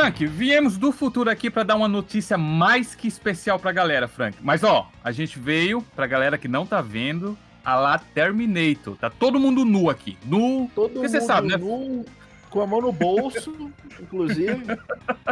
[0.00, 4.38] Frank, viemos do futuro aqui para dar uma notícia mais que especial pra galera, Frank.
[4.40, 8.96] Mas ó, a gente veio pra galera que não tá vendo a lá Terminator.
[8.96, 10.16] Tá todo mundo nu aqui.
[10.24, 10.70] Nu.
[10.74, 11.58] Todo Porque você sabe, né?
[11.58, 12.06] Nu,
[12.48, 14.62] com a mão no bolso, inclusive.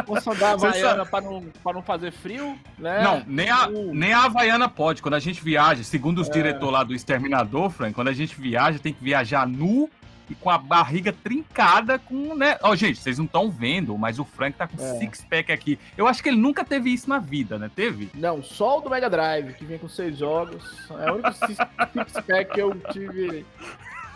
[0.05, 3.01] Com sandália havaiana para não, pra não fazer frio, né?
[3.01, 5.01] Não, nem a, nem a Havaiana pode.
[5.01, 6.31] Quando a gente viaja, segundo os é.
[6.31, 9.89] diretores lá do Exterminador, Frank, quando a gente viaja, tem que viajar nu
[10.29, 12.57] e com a barriga trincada com, né?
[12.61, 14.99] Ó, oh, gente, vocês não estão vendo, mas o Frank tá com é.
[14.99, 15.79] six-pack aqui.
[15.97, 17.69] Eu acho que ele nunca teve isso na vida, né?
[17.75, 18.09] Teve?
[18.13, 20.63] Não, só o do Mega Drive, que vem com seis jogos.
[20.91, 23.45] É o único six-pack que eu tive.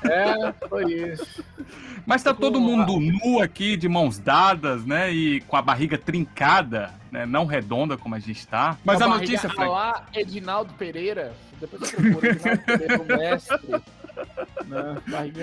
[0.04, 1.44] É, foi isso.
[2.06, 5.12] Mas tá todo mundo nu aqui, de mãos dadas, né?
[5.12, 7.26] E com a barriga trincada, né?
[7.26, 8.78] Não redonda como a gente tá.
[8.84, 10.02] Mas a, a notícia, Frank...
[10.14, 11.34] Edinaldo Pereira.
[11.60, 13.82] Depois eu procuro Edinaldo Pereira, o mestre.
[14.66, 15.02] Né?
[15.08, 15.34] Mas,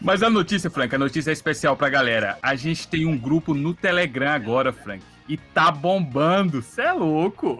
[0.00, 2.38] mas, a notícia, Frank, a notícia é especial pra galera.
[2.42, 5.02] A gente tem um grupo no Telegram agora, Frank.
[5.28, 7.58] E tá bombando, cê é louco.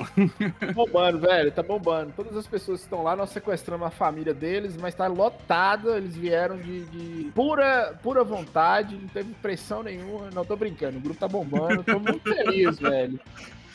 [0.60, 2.12] Tá bombando, velho, tá bombando.
[2.14, 5.90] Todas as pessoas que estão lá, nós sequestramos a família deles, mas tá lotado.
[5.90, 10.30] Eles vieram de, de, pura, pura vontade, não teve pressão nenhuma.
[10.32, 11.82] Não tô brincando, o grupo tá bombando.
[11.82, 13.18] Tô muito feliz, velho.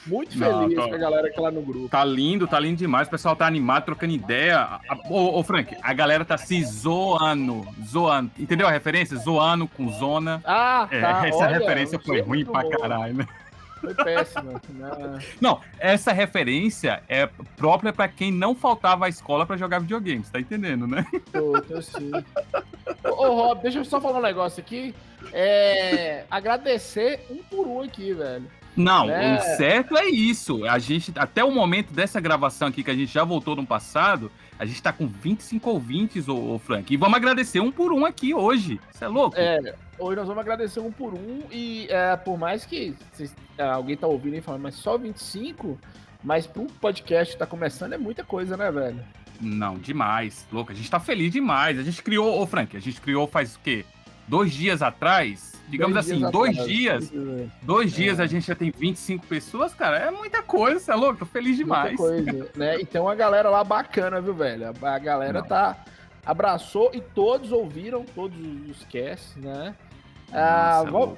[0.06, 1.90] Muito feliz não, com a galera que tá lá no grupo.
[1.90, 3.08] Tá lindo, tá lindo demais.
[3.08, 4.80] O pessoal tá animado, trocando ideia.
[5.10, 7.68] Ô, ô, Frank, a galera tá se zoando.
[7.86, 8.32] Zoando.
[8.40, 9.16] Entendeu a referência?
[9.18, 10.42] Zoando com zona.
[10.44, 11.28] Ah, é, tá.
[11.28, 13.28] Essa Olha, referência foi ruim pra caralho, né?
[13.80, 14.62] Foi péssima.
[14.70, 15.20] Não.
[15.42, 17.28] não, essa referência é
[17.58, 21.06] própria para quem não faltava à escola para jogar videogames, tá entendendo, né?
[21.32, 22.12] Tô, tô sim.
[23.04, 24.96] Ô, Rob, deixa eu só falar um negócio aqui.
[25.34, 28.48] É, agradecer um por um aqui, velho.
[28.76, 29.38] Não, é.
[29.38, 30.66] o certo é isso.
[30.66, 34.32] A gente, até o momento dessa gravação aqui, que a gente já voltou no passado,
[34.58, 36.94] a gente tá com 25 ouvintes, ô, ô Frank.
[36.94, 38.80] E vamos agradecer um por um aqui hoje.
[38.92, 39.36] Você é louco?
[39.38, 41.42] É, hoje nós vamos agradecer um por um.
[41.52, 45.78] E é, por mais que cês, é, alguém tá ouvindo e falando, mas só 25,
[46.24, 49.04] mas pro podcast que tá começando é muita coisa, né, velho?
[49.40, 50.48] Não, demais.
[50.52, 51.78] Louco, a gente tá feliz demais.
[51.80, 53.84] A gente criou, ô Frank, a gente criou faz o quê?
[54.28, 56.70] Dois dias atrás digamos dois assim, dias dois atrás.
[56.70, 57.14] dias,
[57.62, 57.96] dois é.
[57.96, 61.20] dias a gente já tem 25 pessoas, cara, é muita coisa, você é louco?
[61.20, 61.98] Tô feliz demais.
[62.00, 62.80] Muita coisa, né?
[62.80, 64.74] E tem uma galera lá bacana, viu, velho?
[64.82, 65.48] A galera Não.
[65.48, 65.84] tá
[66.26, 68.38] abraçou e todos ouviram todos
[68.70, 69.76] os casts, né?
[70.32, 71.18] Ah, Nossa, ah, vou,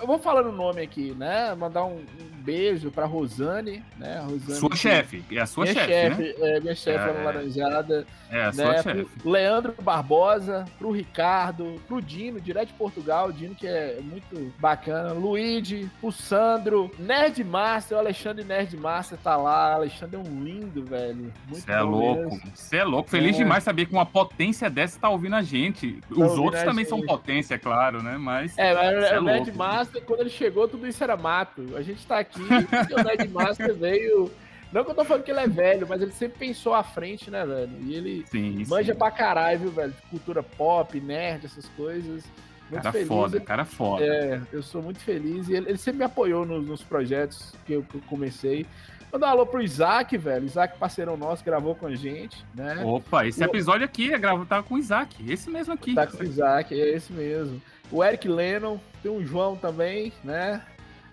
[0.00, 1.54] eu vou falando o nome aqui, né?
[1.54, 4.20] Mandar um, um beijo pra Rosane, né?
[4.20, 6.34] Rosane sua chefe, é a sua chefe, chefe né?
[6.40, 8.06] É, minha chefe é, Laranjada.
[8.30, 8.82] É a sua né?
[8.82, 9.06] chefe.
[9.24, 15.90] Leandro Barbosa, pro Ricardo, pro Dino, direto de Portugal, Dino que é muito bacana, Luigi,
[16.00, 21.32] pro Sandro, Nerd Master, o Alexandre Nerd Master tá lá, Alexandre é um lindo, velho.
[21.48, 23.10] Você é louco, você é louco.
[23.10, 23.38] Feliz é.
[23.38, 26.00] demais saber que uma potência dessa tá ouvindo a gente.
[26.02, 26.88] Tá Os outros também gente.
[26.88, 28.16] são potência, é claro, né?
[28.18, 28.56] Mas.
[28.58, 31.76] É, mas é Nerd Master, quando ele chegou, tudo isso era mato.
[31.76, 34.30] A gente tá aqui o Ned Master veio.
[34.72, 37.30] Não que eu tô falando que ele é velho, mas ele sempre pensou à frente,
[37.30, 37.70] né, velho?
[37.82, 38.98] E ele sim, manja sim.
[38.98, 39.94] pra caralho, viu, velho?
[40.10, 42.24] cultura pop, nerd, essas coisas.
[42.70, 43.08] Muito cara feliz.
[43.08, 44.04] foda, cara foda.
[44.04, 45.48] É, eu sou muito feliz.
[45.48, 48.66] E ele, ele sempre me apoiou nos, nos projetos que eu, que eu comecei.
[49.12, 50.44] Mandar um alô pro Isaac, velho.
[50.44, 52.82] Isaac, parceirão nosso, gravou com a gente, né?
[52.84, 55.14] Opa, esse episódio aqui é gravado tá com o Isaac.
[55.30, 55.94] Esse mesmo aqui.
[55.94, 57.62] Tá com o Isaac, é esse mesmo.
[57.92, 60.62] O Eric Lennon, tem o João também, né?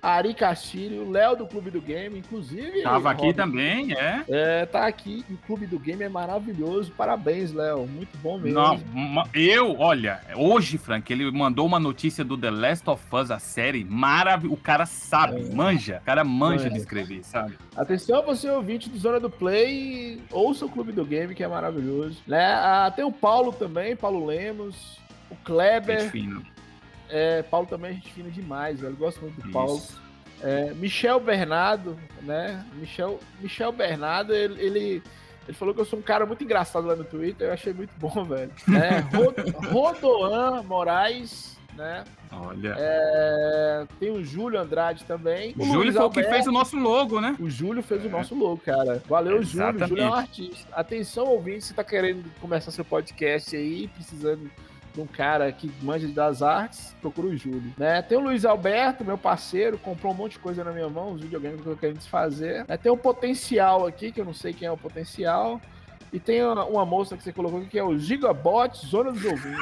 [0.01, 2.81] Ari Castilho, Léo do Clube do Game, inclusive.
[2.81, 4.23] Tava aqui também, é.
[4.29, 5.23] É, tá aqui.
[5.29, 6.91] O Clube do Game é maravilhoso.
[6.93, 7.85] Parabéns, Léo.
[7.85, 8.59] Muito bom mesmo.
[8.59, 13.37] Não, eu, olha, hoje, Frank, ele mandou uma notícia do The Last of Us, a
[13.37, 13.83] série.
[13.83, 14.55] Maravilhoso.
[14.55, 15.53] O cara sabe, é.
[15.53, 15.99] manja.
[16.01, 17.55] O cara manja, de escrever, sabe?
[17.75, 22.23] Atenção, você ouvinte do Zona do Play, ouça o Clube do Game, que é maravilhoso.
[22.25, 22.53] Né?
[22.55, 24.97] Ah, tem o Paulo também, Paulo Lemos,
[25.29, 26.09] o Kleber.
[26.09, 26.41] Fino.
[27.11, 28.95] É, Paulo também é gente fina demais, velho.
[28.95, 29.51] Gosto muito do Isso.
[29.51, 29.81] Paulo.
[30.41, 32.65] É, Michel Bernardo, né?
[32.73, 35.03] Michel, Michel Bernardo, ele, ele,
[35.47, 37.49] ele, falou que eu sou um cara muito engraçado lá no Twitter.
[37.49, 38.51] Eu achei muito bom, velho.
[38.69, 38.99] É,
[39.67, 42.05] Rodoan Moraes, né?
[42.31, 42.75] Olha.
[42.79, 45.53] É, tem o Júlio Andrade também.
[45.59, 47.35] O, Júlio foi o que fez o nosso logo, né?
[47.39, 48.07] O Júlio fez é.
[48.07, 49.03] o nosso logo, cara.
[49.07, 49.79] Valeu, Exatamente.
[49.79, 49.85] Júlio.
[49.85, 50.67] O Júlio é um artista.
[50.73, 54.49] Atenção, ouvinte, se tá querendo começar seu podcast aí, precisando
[54.97, 57.73] um cara que manja das artes, procura o Júlio.
[57.77, 58.01] Né?
[58.01, 61.21] Tem o Luiz Alberto, meu parceiro, comprou um monte de coisa na minha mão, os
[61.21, 62.65] videogames que eu quero desfazer.
[62.67, 62.77] Né?
[62.77, 65.61] Tem o Potencial aqui, que eu não sei quem é o Potencial.
[66.13, 69.23] E tem uma, uma moça que você colocou aqui que é o Gigabot Zona dos
[69.23, 69.59] Ouvintes.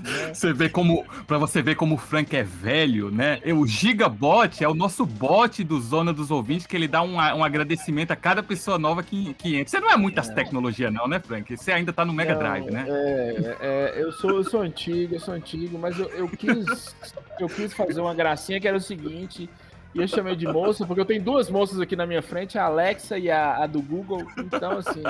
[0.00, 0.34] Né?
[0.34, 3.40] Você vê como, para você ver como o Frank é velho, né?
[3.54, 7.44] O Gigabot é o nosso bot do Zona dos Ouvintes, que ele dá um, um
[7.44, 9.68] agradecimento a cada pessoa nova que, que entra.
[9.68, 10.34] Você não é muitas é.
[10.34, 11.56] tecnologia não, né, Frank?
[11.56, 12.84] Você ainda tá no Mega não, Drive, né?
[12.88, 16.96] É, é, eu, sou, eu sou antigo, eu sou antigo, mas eu, eu, quis,
[17.38, 19.48] eu quis fazer uma gracinha que era o seguinte...
[19.94, 22.64] E eu chamei de moça, porque eu tenho duas moças aqui na minha frente, a
[22.64, 24.26] Alexa e a, a, do Google.
[24.36, 25.02] Então, assim,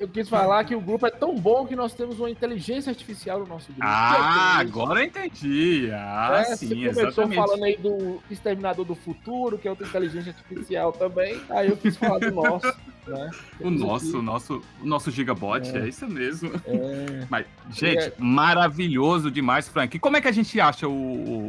[0.00, 3.40] eu quis falar que o grupo é tão bom que nós temos uma inteligência artificial
[3.40, 3.82] no nosso grupo.
[3.82, 5.90] Ah, agora eu entendi.
[5.92, 7.36] Ah, é, sim, você começou exatamente.
[7.36, 11.40] falando aí do Exterminador do Futuro, que é outra inteligência artificial também.
[11.50, 12.74] Aí eu quis falar do nosso.
[13.06, 13.30] Né?
[13.60, 16.50] O nosso, o nosso, o nosso Gigabot, é, é isso mesmo.
[16.66, 17.26] É.
[17.28, 18.12] Mas, gente, é...
[18.18, 19.96] maravilhoso demais, Frank.
[19.96, 20.92] E como é que a gente acha o,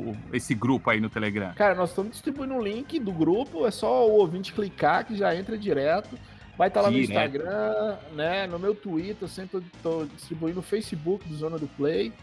[0.10, 1.54] o, esse grupo aí no Telegram?
[1.54, 5.36] Cara, nós estamos distribuindo o link do grupo, é só o ouvinte clicar que já
[5.36, 6.18] entra direto.
[6.57, 7.10] Vai estar tá lá direto.
[7.10, 8.48] no Instagram, né?
[8.48, 12.13] No meu Twitter, eu sempre estou distribuindo no Facebook do Zona do Play.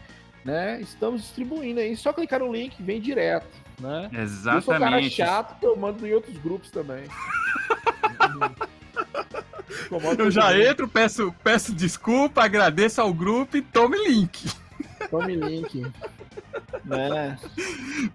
[0.43, 0.81] Né?
[0.81, 1.95] Estamos distribuindo aí.
[1.95, 3.47] Só clicar no link vem direto,
[3.79, 4.09] né?
[4.11, 4.55] Exatamente.
[4.55, 7.05] Eu sou cara chato que eu mando em outros grupos também.
[10.17, 14.49] Eu já entro, peço, peço desculpa, agradeço ao grupo e tome link.
[15.09, 15.85] Tome link.
[16.83, 17.37] né?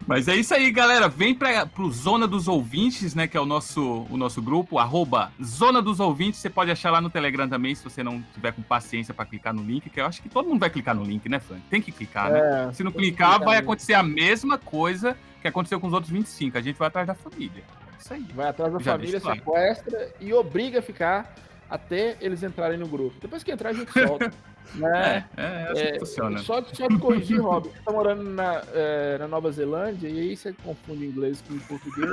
[0.07, 1.09] Mas é isso aí, galera.
[1.09, 3.27] Vem para pro Zona dos Ouvintes, né?
[3.27, 6.41] Que é o nosso, o nosso grupo, arroba Zona dos Ouvintes.
[6.41, 9.55] Você pode achar lá no Telegram também, se você não tiver com paciência para clicar
[9.55, 11.63] no link, que eu acho que todo mundo vai clicar no link, né, Frank?
[11.69, 12.39] Tem que clicar, né?
[12.39, 12.73] é, né?
[12.73, 16.59] Se não clicar, vai acontecer a mesma coisa que aconteceu com os outros 25.
[16.59, 17.63] A gente vai atrás da família.
[17.63, 18.27] É isso aí.
[18.35, 21.35] Vai atrás da Já família, sequestra e obriga a ficar
[21.69, 23.17] até eles entrarem no grupo.
[23.21, 24.33] Depois que entrar, a gente solta.
[24.75, 25.25] Né?
[25.37, 26.39] É, é, assim é, funciona.
[26.39, 27.69] Só, só te corrigir, Rob.
[27.69, 32.11] Você tá morando na, é, na Nova Zelândia e aí você confunde inglês com português.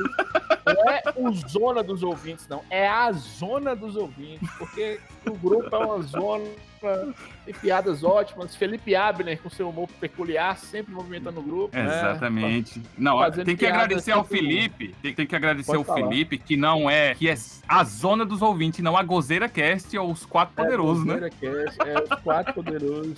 [0.65, 2.61] Não é o zona dos ouvintes, não.
[2.69, 4.49] É a zona dos ouvintes.
[4.57, 6.45] Porque o grupo é uma zona
[7.45, 8.55] tem piadas ótimas.
[8.55, 11.75] Felipe Abner, com seu humor peculiar, sempre movimentando o grupo.
[11.75, 11.83] Né?
[11.83, 12.79] Exatamente.
[12.79, 12.85] Né?
[12.97, 14.95] Não, tem que agradecer ao Felipe.
[15.01, 16.07] Tem, tem, que agradecer Pode ao falar.
[16.07, 17.15] Felipe, que não é.
[17.15, 17.35] que é
[17.67, 21.29] a zona dos ouvintes, não a Gozeira Cast ou os quatro é, poderosos, né?
[21.39, 23.17] Cast, é os quatro poderosos.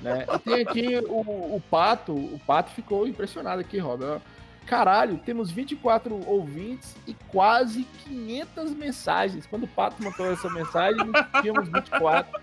[0.00, 0.26] Né?
[0.34, 2.12] E tem aqui o, o Pato.
[2.12, 4.20] O Pato ficou impressionado aqui, Rob.
[4.66, 9.46] Caralho, temos 24 ouvintes e quase 500 mensagens.
[9.46, 11.10] Quando o Pato mandou essa mensagem,
[11.40, 12.40] tínhamos 24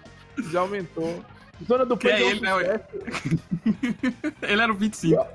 [0.52, 1.24] já aumentou.
[1.68, 2.14] Zona do Play.
[2.14, 2.82] É ele, né?
[4.44, 5.28] ele era o 25.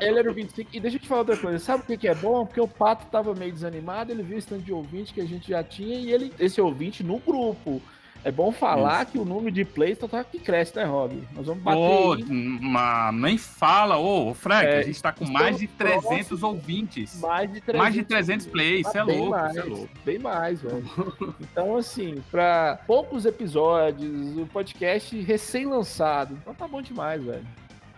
[0.00, 0.70] Ele era o 25.
[0.72, 1.58] E deixa eu te falar outra coisa.
[1.58, 2.46] Sabe o que é bom?
[2.46, 5.48] Porque o Pato tava meio desanimado, ele viu o stand de ouvinte que a gente
[5.48, 7.82] já tinha e ele, esse ouvinte no grupo.
[8.24, 9.12] É bom falar Isso.
[9.12, 11.22] que o número de plays tá que cresce, né, Rob?
[11.34, 11.78] Nós vamos bater.
[11.78, 12.16] Ô,
[12.60, 17.20] mas nem fala, ô, Frank, é, a gente tá com mais de 300 próximo, ouvintes.
[17.20, 19.88] Mais de 300, mais de 300 plays, isso é louco, mais, é louco.
[20.04, 20.84] Bem mais, velho.
[21.40, 26.38] então, assim, pra poucos episódios, o podcast recém-lançado.
[26.40, 27.46] Então tá bom demais, velho.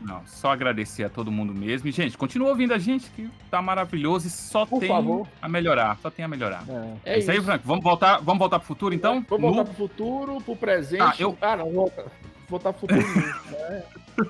[0.00, 1.88] Não, só agradecer a todo mundo mesmo.
[1.88, 5.29] E, gente, continua ouvindo a gente, que tá maravilhoso e só Por tem favor.
[5.41, 5.99] a melhorar.
[6.00, 6.64] Só tem a melhorar.
[6.69, 6.73] É,
[7.05, 7.67] é, é isso, aí, Franco.
[7.67, 9.25] Vamos voltar, vamos voltar pro futuro, então?
[9.29, 9.55] Vamos no...
[9.55, 11.02] voltar pro futuro, pro presente.
[11.02, 11.37] Ah, eu...
[11.40, 12.07] ah não, volta.
[12.49, 13.07] Voltar pro futuro.
[13.50, 13.83] né?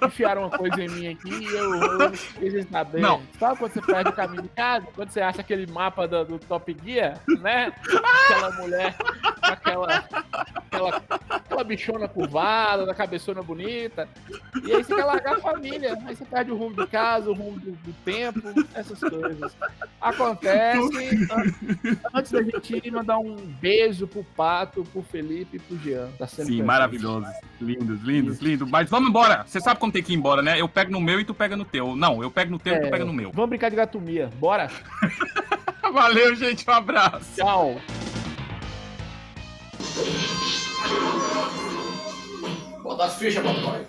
[0.06, 3.00] enfiaram uma coisa em mim aqui e eu, eu quis saber.
[3.00, 3.22] Não.
[3.38, 4.86] Sabe quando você perde o caminho de casa?
[4.94, 7.72] Quando você acha aquele mapa do, do Top Gear, né?
[8.28, 8.94] Aquela mulher
[9.42, 10.04] aquela
[11.70, 14.08] bichona curvada, da cabeçona bonita.
[14.64, 15.96] E aí você quer largar a família.
[16.04, 18.40] Aí você perde o rumo de casa, o rumo do, do tempo,
[18.74, 19.56] essas coisas.
[20.00, 21.28] Acontece.
[22.12, 26.08] Antes da gente ir, mandar um beijo pro Pato, pro Felipe e pro Jean.
[26.18, 27.26] Tá Sim, maravilhoso.
[27.60, 28.68] Lindos, lindos, lindos.
[28.68, 29.44] Mas vamos embora.
[29.46, 30.60] Você sabe como tem que ir embora, né?
[30.60, 31.94] Eu pego no meu e tu pega no teu.
[31.94, 32.90] Não, eu pego no teu é, e tu é.
[32.90, 33.30] pega no meu.
[33.30, 34.28] Vamos brincar de gatomia.
[34.38, 34.68] Bora?
[35.92, 36.68] Valeu, gente.
[36.68, 37.36] Um abraço.
[37.36, 37.80] Tchau.
[43.00, 43.87] Bota as fichas, papai.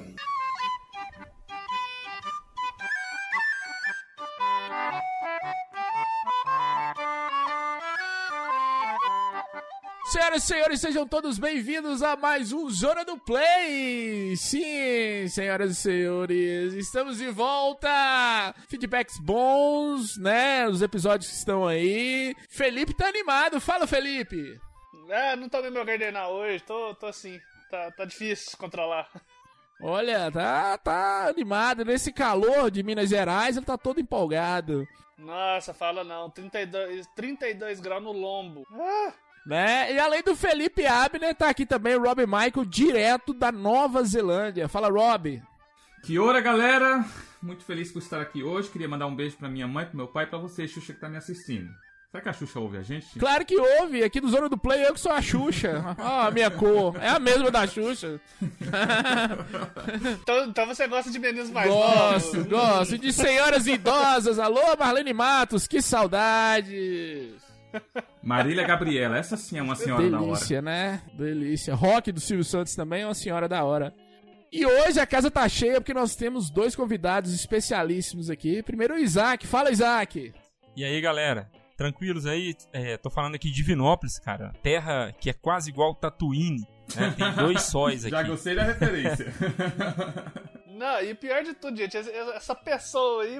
[10.06, 14.38] Senhoras e senhores, sejam todos bem-vindos a mais um Zona do Play!
[14.38, 17.89] Sim, senhoras e senhores, estamos de volta!
[18.70, 20.70] Feedbacks bons, né?
[20.70, 22.34] Os episódios que estão aí.
[22.50, 24.58] Felipe tá animado, fala Felipe!
[25.10, 27.38] É, não tô bem meu cardenal hoje, tô, tô assim,
[27.71, 29.09] tá, tá difícil controlar.
[29.81, 31.83] Olha, tá, tá animado.
[31.83, 34.87] Nesse calor de Minas Gerais, ele tá todo empolgado.
[35.17, 38.63] Nossa, fala não, 32, 32 graus no lombo.
[38.73, 39.13] Ah!
[39.45, 39.93] Né?
[39.93, 44.67] E além do Felipe Abner, tá aqui também o Rob Michael, direto da Nova Zelândia.
[44.67, 45.41] Fala, Rob.
[46.03, 47.03] Que hora, galera!
[47.41, 48.69] Muito feliz por estar aqui hoje.
[48.69, 50.99] Queria mandar um beijo pra minha mãe, pro meu pai e pra você, Xuxa, que
[50.99, 51.71] tá me assistindo.
[52.12, 53.18] Será que a Xuxa ouve a gente?
[53.18, 54.03] Claro que ouve.
[54.03, 55.96] Aqui do Zona do Play eu que sou a Xuxa.
[55.98, 56.98] Ó, a minha cor.
[57.01, 58.20] É a mesma da Xuxa.
[60.22, 62.50] então, então, você gosta de meninos mais Gosto, novos.
[62.51, 62.98] gosto.
[62.98, 64.39] De senhoras idosas.
[64.39, 67.32] Alô, Marlene Matos, que saudades.
[68.22, 70.34] Marília Gabriela, essa sim é uma senhora Delícia, da hora.
[70.36, 71.01] Delícia, né?
[71.13, 71.74] Delícia.
[71.75, 73.96] Rock do Silvio Santos também é uma senhora da hora.
[74.51, 78.62] E hoje a casa tá cheia porque nós temos dois convidados especialíssimos aqui.
[78.62, 79.48] Primeiro o Isaac.
[79.48, 80.34] Fala, Isaac.
[80.75, 81.50] E aí, galera?
[81.81, 82.55] Tranquilos aí?
[82.71, 84.53] É, tô falando aqui de Divinópolis, cara.
[84.61, 86.63] Terra que é quase igual Tatooine.
[86.95, 87.15] Né?
[87.17, 88.11] Tem dois sóis aqui.
[88.11, 89.33] Já gostei da referência.
[90.69, 93.35] Não, e pior de tudo, gente, essa pessoa aí,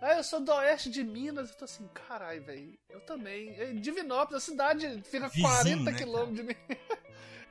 [0.00, 3.54] ah, eu sou do oeste de Minas, eu tô assim, caralho, velho, eu também.
[3.80, 6.56] Divinópolis, a cidade fica Vizinho, 40 né, quilômetros de mim.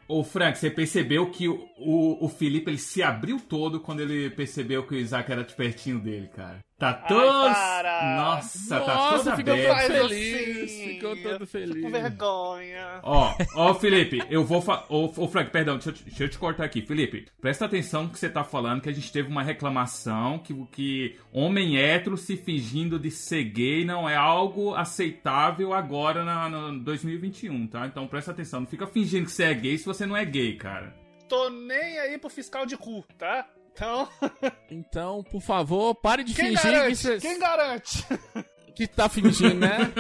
[0.08, 4.30] Ô, Frank, você percebeu que o, o, o Felipe ele se abriu todo quando ele
[4.30, 6.64] percebeu que o Isaac era de pertinho dele, cara.
[6.78, 7.22] Tá todo.
[7.22, 10.64] Nossa, Nossa, tá todo ficou todo feliz.
[10.64, 11.84] Assim, ficou todo feliz.
[11.84, 13.00] Com vergonha.
[13.04, 14.62] Ó, ó, Felipe, eu vou.
[14.62, 14.84] Fa...
[14.90, 16.82] Ô, ô, Frank, perdão, deixa eu, deixa eu, te cortar aqui.
[16.82, 20.54] Felipe, presta atenção no que você tá falando, que a gente teve uma reclamação que,
[20.72, 26.80] que homem hétero se fingindo de ser gay não é algo aceitável agora na, no
[26.80, 27.86] 2021, tá?
[27.86, 30.56] Então presta atenção, não fica fingindo que você é gay se você não é gay,
[30.56, 30.94] cara.
[31.30, 33.48] Tô nem aí pro fiscal de cu, tá?
[33.74, 34.08] Então.
[34.70, 36.90] então, por favor, pare de Quem fingir garante?
[36.90, 37.18] que você.
[37.18, 38.06] Quem garante?
[38.76, 39.94] Que tá fingindo, né?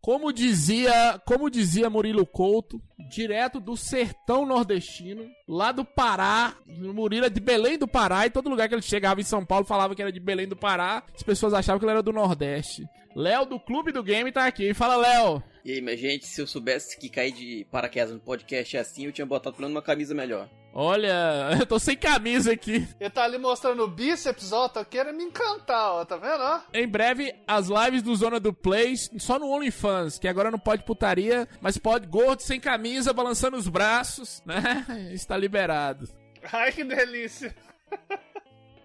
[0.00, 7.28] Como dizia, como dizia Murilo Couto, direto do sertão nordestino, lá do Pará, Murilo é
[7.28, 10.02] de Belém do Pará, e todo lugar que ele chegava em São Paulo falava que
[10.02, 12.84] era de Belém do Pará, as pessoas achavam que ele era do Nordeste.
[13.14, 14.72] Léo do Clube do Game tá aqui.
[14.72, 15.42] Fala, Léo.
[15.64, 19.06] E aí, minha gente, se eu soubesse que cair de paraquedas no podcast é assim,
[19.06, 20.48] eu tinha botado pelo menos uma camisa melhor.
[20.74, 22.88] Olha, eu tô sem camisa aqui.
[22.98, 26.60] Ele tá ali mostrando o bíceps, ó, tá querendo me encantar, ó, tá vendo, ó?
[26.72, 30.84] Em breve, as lives do Zona do Play, só no OnlyFans, que agora não pode
[30.84, 34.86] putaria, mas pode gordo sem camisa, balançando os braços, né?
[35.12, 36.08] Está liberado.
[36.52, 37.54] Ai, que delícia.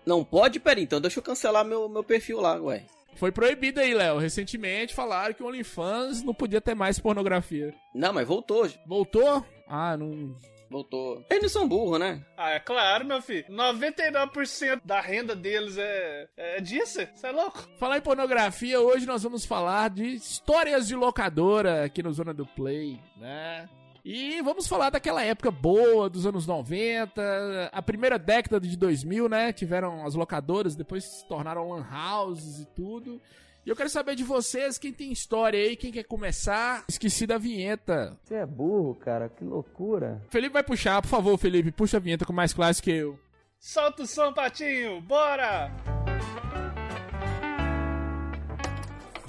[0.05, 0.59] Não pode?
[0.59, 2.83] Pera, então deixa eu cancelar meu, meu perfil lá, ué.
[3.15, 4.19] Foi proibido aí, Léo.
[4.19, 7.73] Recentemente falaram que o OnlyFans não podia ter mais pornografia.
[7.95, 8.69] Não, mas voltou.
[8.85, 9.43] Voltou?
[9.67, 10.35] Ah, não.
[10.69, 11.25] Voltou.
[11.29, 12.23] Eles são burros, né?
[12.35, 13.45] Ah, é claro, meu filho.
[13.49, 16.99] 99% da renda deles é, é disso.
[17.13, 17.67] Você é louco?
[17.77, 22.45] Falar em pornografia, hoje nós vamos falar de histórias de locadora aqui no Zona do
[22.45, 23.69] Play, né?
[24.09, 29.51] E vamos falar daquela época boa, dos anos 90, a primeira década de 2000, né?
[29.51, 33.21] Tiveram as locadoras, depois se tornaram lan houses e tudo.
[33.67, 36.85] E eu quero saber de vocês, quem tem história aí, quem quer começar.
[36.87, 38.17] Esqueci da vinheta.
[38.23, 40.21] Você é burro, cara, que loucura.
[40.29, 43.19] Felipe vai puxar, por favor, Felipe, puxa a vinheta com mais classe que eu.
[43.59, 45.69] Solta o som, Patinho, bora!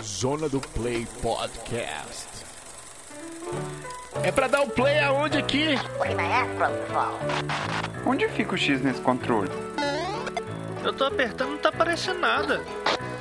[0.00, 2.28] Zona do Play Podcast.
[4.23, 5.71] É pra dar o play aonde aqui?
[8.07, 9.50] Onde fica o X nesse controle?
[10.85, 12.62] Eu tô apertando, não tá aparecendo nada.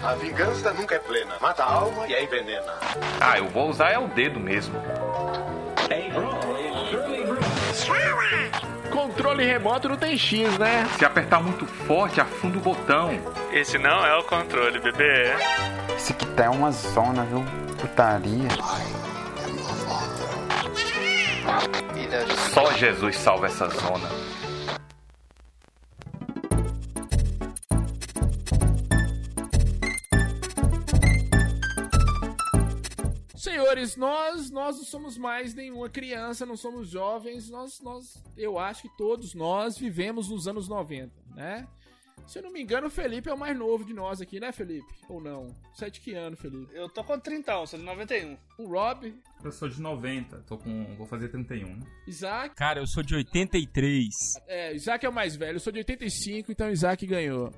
[0.07, 1.35] A vingança nunca é plena.
[1.41, 2.75] Mata a alma e a envenena.
[3.19, 4.81] Ah, eu vou usar é o dedo mesmo.
[8.89, 10.87] Controle remoto não tem X, né?
[10.97, 13.19] Se apertar muito forte, afunda o botão.
[13.51, 15.33] Esse não é o controle, bebê.
[15.97, 17.43] Esse aqui tá é uma zona, viu?
[17.77, 18.47] Putaria.
[22.53, 24.36] Só Jesus salva essa zona.
[33.87, 38.83] Senhores, nós nós não somos mais nenhuma criança, não somos jovens, nós nós eu acho
[38.83, 41.67] que todos nós vivemos nos anos 90, né?
[42.25, 44.51] Se eu não me engano, o Felipe é o mais novo de nós aqui, né,
[44.51, 44.93] Felipe?
[45.07, 45.55] Ou não?
[45.73, 46.75] Você é que ano, Felipe?
[46.75, 48.37] Eu tô com 30, sou de 91.
[48.57, 49.15] O Rob?
[49.41, 50.95] Eu sou de 90, tô com.
[50.95, 51.85] vou fazer 31, né?
[52.05, 52.55] Isaac?
[52.55, 54.09] Cara, eu sou de 83.
[54.47, 57.53] É, Isaac é o mais velho, eu sou de 85, então Isaac ganhou.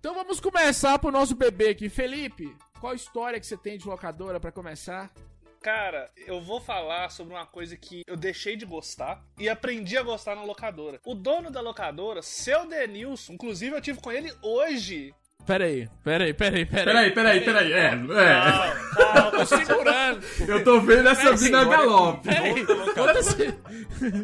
[0.00, 1.88] Então vamos começar pro nosso bebê aqui.
[1.88, 5.12] Felipe, qual história que você tem de locadora para começar?
[5.62, 10.02] Cara, eu vou falar sobre uma coisa que eu deixei de gostar e aprendi a
[10.02, 11.00] gostar na locadora.
[11.04, 15.12] O dono da locadora, seu Denilson, inclusive eu tive com ele hoje.
[15.44, 17.10] Peraí, peraí, peraí, Peraí, peraí.
[17.12, 17.72] peraí, peraí.
[17.72, 17.90] É, é.
[17.90, 20.26] Calma, calma, Tô segurando.
[20.46, 22.28] Eu tô vendo essa vida galope.
[22.28, 23.54] Peraí, conta esse...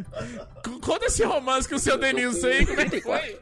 [0.84, 3.38] conta esse romance com o seu Denilson aí, como é que foi?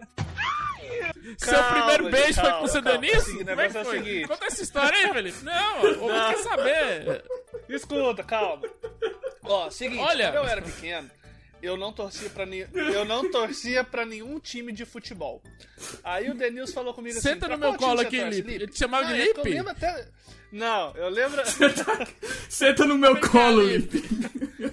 [1.38, 2.80] Seu Calma, primeiro beijo calma, foi com o seu?
[2.80, 4.28] O é negócio é o seguinte.
[4.28, 5.44] Conta essa história aí, Felipe.
[5.44, 7.24] Não, eu quer saber.
[7.68, 8.62] Escuta, calma.
[9.44, 10.32] Ó, seguinte, Olha.
[10.32, 11.10] quando eu era pequeno,
[11.62, 12.66] eu não torcia para ni...
[12.74, 15.40] eu não torcia para nenhum time de futebol.
[16.02, 18.52] Aí o Denilson falou comigo assim: Senta no meu colo aqui, Lipe.
[18.52, 19.58] Ele te chamava de Lipe?
[19.58, 20.08] Até...
[20.52, 21.42] Não, eu lembro.
[22.48, 24.02] Senta no meu colo, Lipe.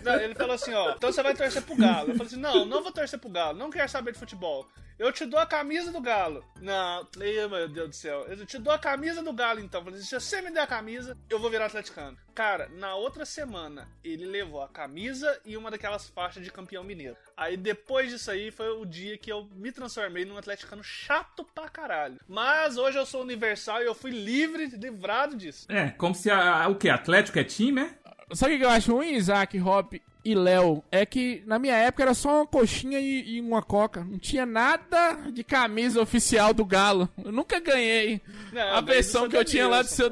[0.04, 2.10] Não, ele falou assim, ó, então você vai torcer pro Galo.
[2.10, 4.68] Eu falei assim, não, não vou torcer pro Galo, não quero saber de futebol.
[5.00, 6.44] Eu te dou a camisa do Galo.
[6.60, 8.26] Não, meu Deus do céu.
[8.28, 9.80] Eu te dou a camisa do Galo, então.
[9.80, 12.18] Eu falei assim, se você me der a camisa, eu vou virar atleticano.
[12.36, 17.16] Cara, na outra semana, ele levou a camisa e uma daquelas faixas de campeão mineiro.
[17.36, 21.70] Aí depois disso aí, foi o dia que eu me transformei num atleticano chato pra
[21.70, 22.20] caralho.
[22.28, 25.66] Mas hoje eu sou universal e eu fui livre, livrado disso.
[25.70, 26.90] É, como se a, o que?
[26.90, 27.90] Atlético é time, é?
[28.34, 29.94] Sabe o que eu acho ruim, Isaac, Hop
[30.26, 30.84] e Léo?
[30.92, 34.04] É que na minha época era só uma coxinha e, e, uma coca.
[34.04, 37.08] Não tinha nada de camisa oficial do Galo.
[37.24, 38.22] Eu nunca ganhei
[38.52, 40.10] não, a versão que eu tinha lá do seu.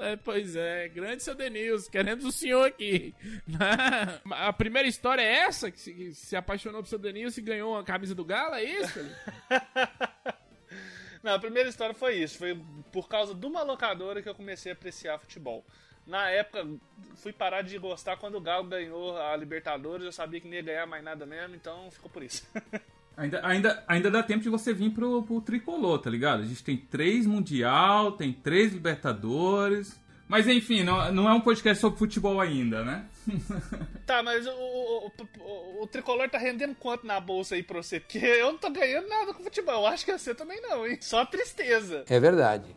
[0.00, 3.14] É, pois é, grande seu Denilson, queremos o senhor aqui.
[4.30, 5.70] a primeira história é essa?
[5.70, 8.54] Que se, que se apaixonou por seu Denilson e ganhou a camisa do Galo?
[8.54, 8.98] É isso?
[11.22, 12.38] Não, a primeira história foi isso.
[12.38, 12.58] Foi
[12.92, 15.64] por causa de uma locadora que eu comecei a apreciar futebol.
[16.06, 16.66] Na época,
[17.16, 20.04] fui parar de gostar quando o Galo ganhou a Libertadores.
[20.04, 22.46] Eu sabia que não ia ganhar mais nada mesmo, então ficou por isso.
[23.16, 26.42] Ainda, ainda, ainda dá tempo de você vir pro, pro tricolor, tá ligado?
[26.42, 30.00] A gente tem três Mundial, tem três Libertadores.
[30.30, 33.04] Mas enfim, não, não é um podcast sobre futebol ainda, né?
[34.06, 37.98] tá, mas o, o, o, o, tricolor tá rendendo quanto na bolsa aí pra você?
[37.98, 39.80] Porque eu não tô ganhando nada com futebol.
[39.82, 40.98] Eu acho que você também não, hein?
[41.00, 42.04] Só tristeza.
[42.08, 42.76] É verdade.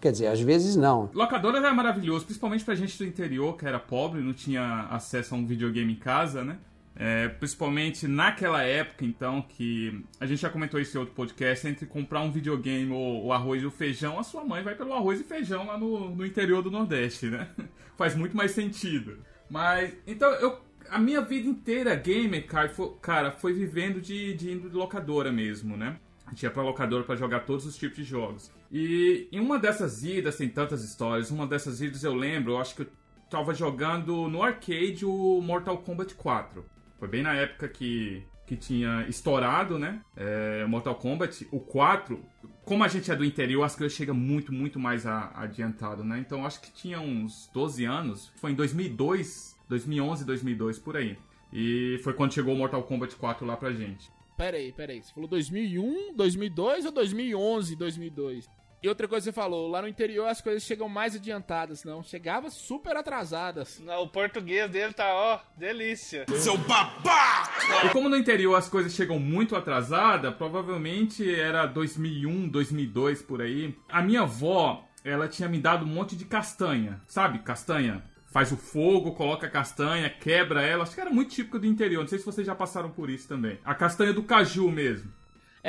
[0.00, 1.10] Quer dizer, às vezes não.
[1.12, 5.36] Locadoras é maravilhoso, principalmente pra gente do interior, que era pobre, não tinha acesso a
[5.36, 6.56] um videogame em casa, né?
[7.00, 11.86] É, principalmente naquela época, então, que a gente já comentou isso em outro podcast, entre
[11.86, 15.20] comprar um videogame ou o arroz e o feijão, a sua mãe vai pelo arroz
[15.20, 17.48] e feijão lá no, no interior do Nordeste, né?
[17.96, 19.18] Faz muito mais sentido.
[19.48, 20.58] Mas, então, eu,
[20.90, 25.30] a minha vida inteira gamer, cara, foi, cara, foi vivendo de, de indo de locadora
[25.30, 26.00] mesmo, né?
[26.26, 28.50] A gente ia pra locadora para jogar todos os tipos de jogos.
[28.72, 32.74] E em uma dessas idas, tem tantas histórias, uma dessas idas eu lembro, eu acho
[32.74, 32.88] que eu
[33.30, 36.77] tava jogando no arcade o Mortal Kombat 4.
[36.98, 40.00] Foi bem na época que, que tinha estourado, né?
[40.16, 41.46] É, Mortal Kombat.
[41.52, 42.20] O 4,
[42.64, 46.18] como a gente é do interior, as coisas chegam muito, muito mais a, adiantado, né?
[46.18, 48.32] Então acho que tinha uns 12 anos.
[48.36, 51.16] Foi em 2002, 2011, 2002, por aí.
[51.52, 54.10] E foi quando chegou o Mortal Kombat 4 lá pra gente.
[54.36, 55.02] Peraí, peraí.
[55.02, 58.57] Você falou 2001, 2002 ou 2011, 2002?
[58.80, 62.02] E outra coisa que você falou, lá no interior as coisas chegam mais adiantadas, não.
[62.02, 63.80] Chegava super atrasadas.
[63.80, 66.24] Não, o português dele tá, ó, delícia.
[66.36, 67.86] Seu babaca!
[67.86, 73.76] E como no interior as coisas chegam muito atrasadas, provavelmente era 2001, 2002 por aí.
[73.88, 77.40] A minha avó, ela tinha me dado um monte de castanha, sabe?
[77.40, 80.84] Castanha faz o fogo, coloca a castanha, quebra ela.
[80.84, 82.00] Acho que era muito típico do interior.
[82.02, 83.58] Não sei se vocês já passaram por isso também.
[83.64, 85.12] A castanha do caju mesmo.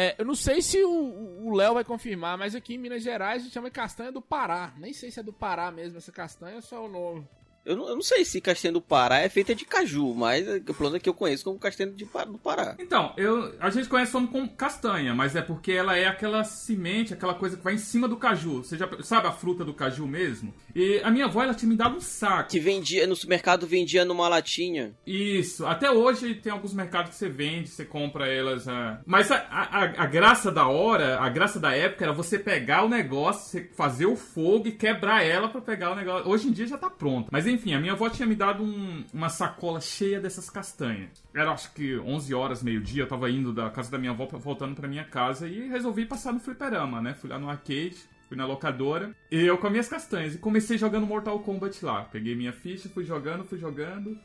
[0.02, 3.44] É, eu não sei se o Léo vai confirmar, mas aqui em Minas Gerais a
[3.44, 4.74] gente chama de castanha do Pará.
[4.78, 7.28] Nem sei se é do Pará mesmo essa castanha ou só o nome.
[7.70, 10.74] Eu não, eu não, sei se castanha do Pará é feita de caju, mas o
[10.74, 12.76] plano é que eu conheço como castanha de, do Pará.
[12.80, 17.36] Então, eu, a gente conhece como castanha, mas é porque ela é aquela semente, aquela
[17.36, 18.64] coisa que vai em cima do caju.
[18.64, 20.52] Você já sabe a fruta do caju mesmo?
[20.74, 22.50] E a minha avó, ela tinha me dado um saco.
[22.50, 24.96] Que vendia, no supermercado vendia numa latinha.
[25.06, 28.66] Isso, até hoje tem alguns mercados que você vende, você compra elas.
[28.66, 28.98] Uh...
[29.06, 32.90] Mas a, a, a graça da hora, a graça da época era você pegar o
[32.90, 36.28] negócio, fazer o fogo e quebrar ela para pegar o negócio.
[36.28, 37.30] Hoje em dia já tá pronto.
[37.32, 41.10] Mas enfim enfim, a minha avó tinha me dado um, uma sacola cheia dessas castanhas.
[41.34, 44.76] Era acho que 11 horas, meio-dia, eu tava indo da casa da minha avó voltando
[44.76, 47.14] pra minha casa e resolvi passar no fliperama, né?
[47.14, 47.98] Fui lá no arcade,
[48.30, 50.36] fui na locadora, e eu com as minhas castanhas.
[50.36, 52.04] E comecei jogando Mortal Kombat lá.
[52.04, 54.18] Peguei minha ficha, fui jogando, fui jogando.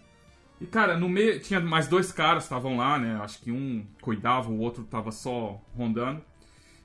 [0.61, 3.18] E cara, no meio tinha mais dois caras estavam lá, né?
[3.20, 6.23] Acho que um cuidava, o outro tava só rondando.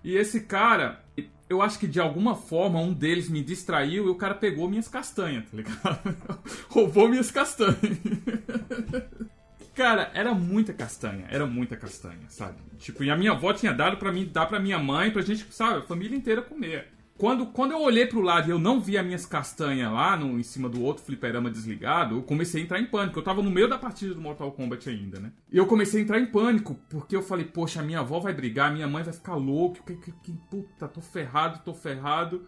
[0.03, 1.03] E esse cara,
[1.49, 4.87] eu acho que de alguma forma um deles me distraiu e o cara pegou minhas
[4.87, 6.15] castanhas, tá ligado?
[6.69, 7.77] Roubou minhas castanhas.
[9.73, 12.59] cara, era muita castanha, era muita castanha, sabe?
[12.77, 15.47] Tipo, e a minha avó tinha dado para mim, dar para minha mãe, pra gente,
[15.51, 16.87] sabe, a família inteira comer.
[17.19, 20.39] Quando, quando eu olhei pro lado e eu não vi as minhas castanhas lá no,
[20.39, 23.19] em cima do outro fliperama desligado, eu comecei a entrar em pânico.
[23.19, 25.33] Eu tava no meio da partida do Mortal Kombat ainda, né?
[25.51, 28.71] E eu comecei a entrar em pânico, porque eu falei, poxa, minha avó vai brigar,
[28.71, 32.41] minha mãe vai ficar louca, que, que, que puta, tô ferrado, tô ferrado.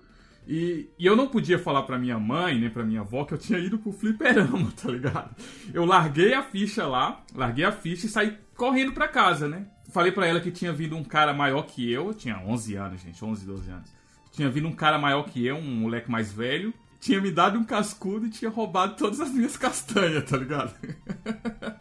[0.48, 3.38] E, e, eu não podia falar pra minha mãe, nem pra minha avó, que eu
[3.38, 5.36] tinha ido pro fliperama, tá ligado?
[5.74, 9.68] Eu larguei a ficha lá, larguei a ficha e saí correndo pra casa, né?
[9.90, 13.02] Falei pra ela que tinha vindo um cara maior que eu, eu tinha 11 anos,
[13.02, 14.01] gente, 11, 12 anos.
[14.42, 17.64] Tinha vindo um cara maior que eu, um moleque mais velho, tinha me dado um
[17.64, 20.74] cascudo e tinha roubado todas as minhas castanhas, tá ligado?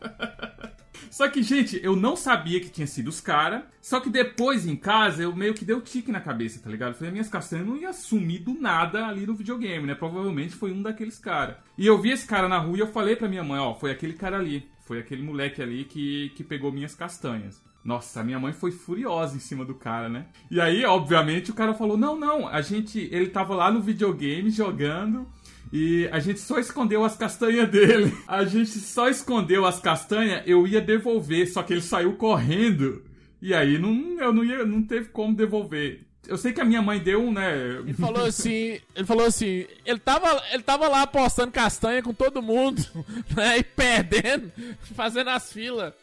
[1.10, 3.62] Só que, gente, eu não sabia que tinha sido os caras.
[3.80, 6.96] Só que depois, em casa, eu meio que deu tique na cabeça, tá ligado?
[6.96, 9.94] Falei, minhas castanhas não iam sumir do nada ali no videogame, né?
[9.94, 11.56] Provavelmente foi um daqueles caras.
[11.78, 13.90] E eu vi esse cara na rua e eu falei pra minha mãe, ó, foi
[13.90, 14.68] aquele cara ali.
[14.80, 17.58] Foi aquele moleque ali que, que pegou minhas castanhas.
[17.82, 20.26] Nossa, minha mãe foi furiosa em cima do cara, né?
[20.50, 23.08] E aí, obviamente, o cara falou: Não, não, a gente.
[23.10, 25.26] Ele tava lá no videogame jogando.
[25.72, 28.12] E a gente só escondeu as castanhas dele.
[28.26, 33.04] A gente só escondeu as castanhas, eu ia devolver, só que ele saiu correndo.
[33.40, 36.06] E aí não, eu não, ia, não teve como devolver.
[36.28, 37.78] Eu sei que a minha mãe deu um, né?
[37.78, 42.42] Ele falou assim, ele falou assim, ele tava, ele tava lá apostando castanha com todo
[42.42, 42.84] mundo,
[43.34, 43.58] né?
[43.58, 44.52] E perdendo,
[44.94, 45.94] fazendo as filas.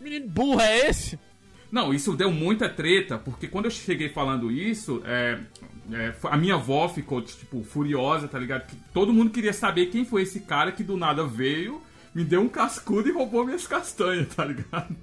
[0.00, 1.18] Menino burro é esse?
[1.70, 5.38] Não, isso deu muita treta, porque quando eu cheguei falando isso, é,
[5.92, 8.66] é, a minha avó ficou, tipo, furiosa, tá ligado?
[8.66, 11.82] Que todo mundo queria saber quem foi esse cara que do nada veio,
[12.14, 14.96] me deu um cascudo e roubou minhas castanhas, tá ligado?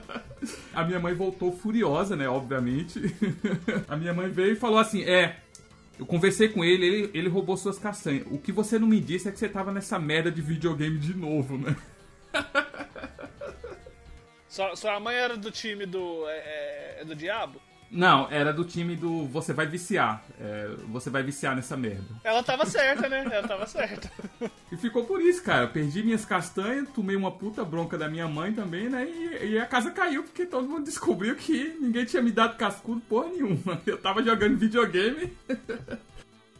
[0.72, 2.28] a minha mãe voltou furiosa, né?
[2.28, 3.14] Obviamente.
[3.86, 5.36] a minha mãe veio e falou assim: É,
[5.98, 8.26] eu conversei com ele, ele, ele roubou suas castanhas.
[8.30, 11.14] O que você não me disse é que você tava nessa merda de videogame de
[11.14, 11.76] novo, né?
[14.50, 16.28] Sua, sua mãe era do time do.
[16.28, 17.60] É, é, é, do Diabo?
[17.88, 20.24] Não, era do time do Você vai viciar.
[20.40, 22.04] É, você vai viciar nessa merda.
[22.24, 23.24] Ela tava certa, né?
[23.30, 24.10] Ela tava certa.
[24.72, 25.64] E ficou por isso, cara.
[25.64, 29.08] Eu perdi minhas castanhas, tomei uma puta bronca da minha mãe também, né?
[29.08, 33.00] E, e, a casa caiu porque todo mundo descobriu que ninguém tinha me dado cascudo
[33.02, 33.80] porra nenhuma.
[33.86, 35.32] Eu tava jogando videogame.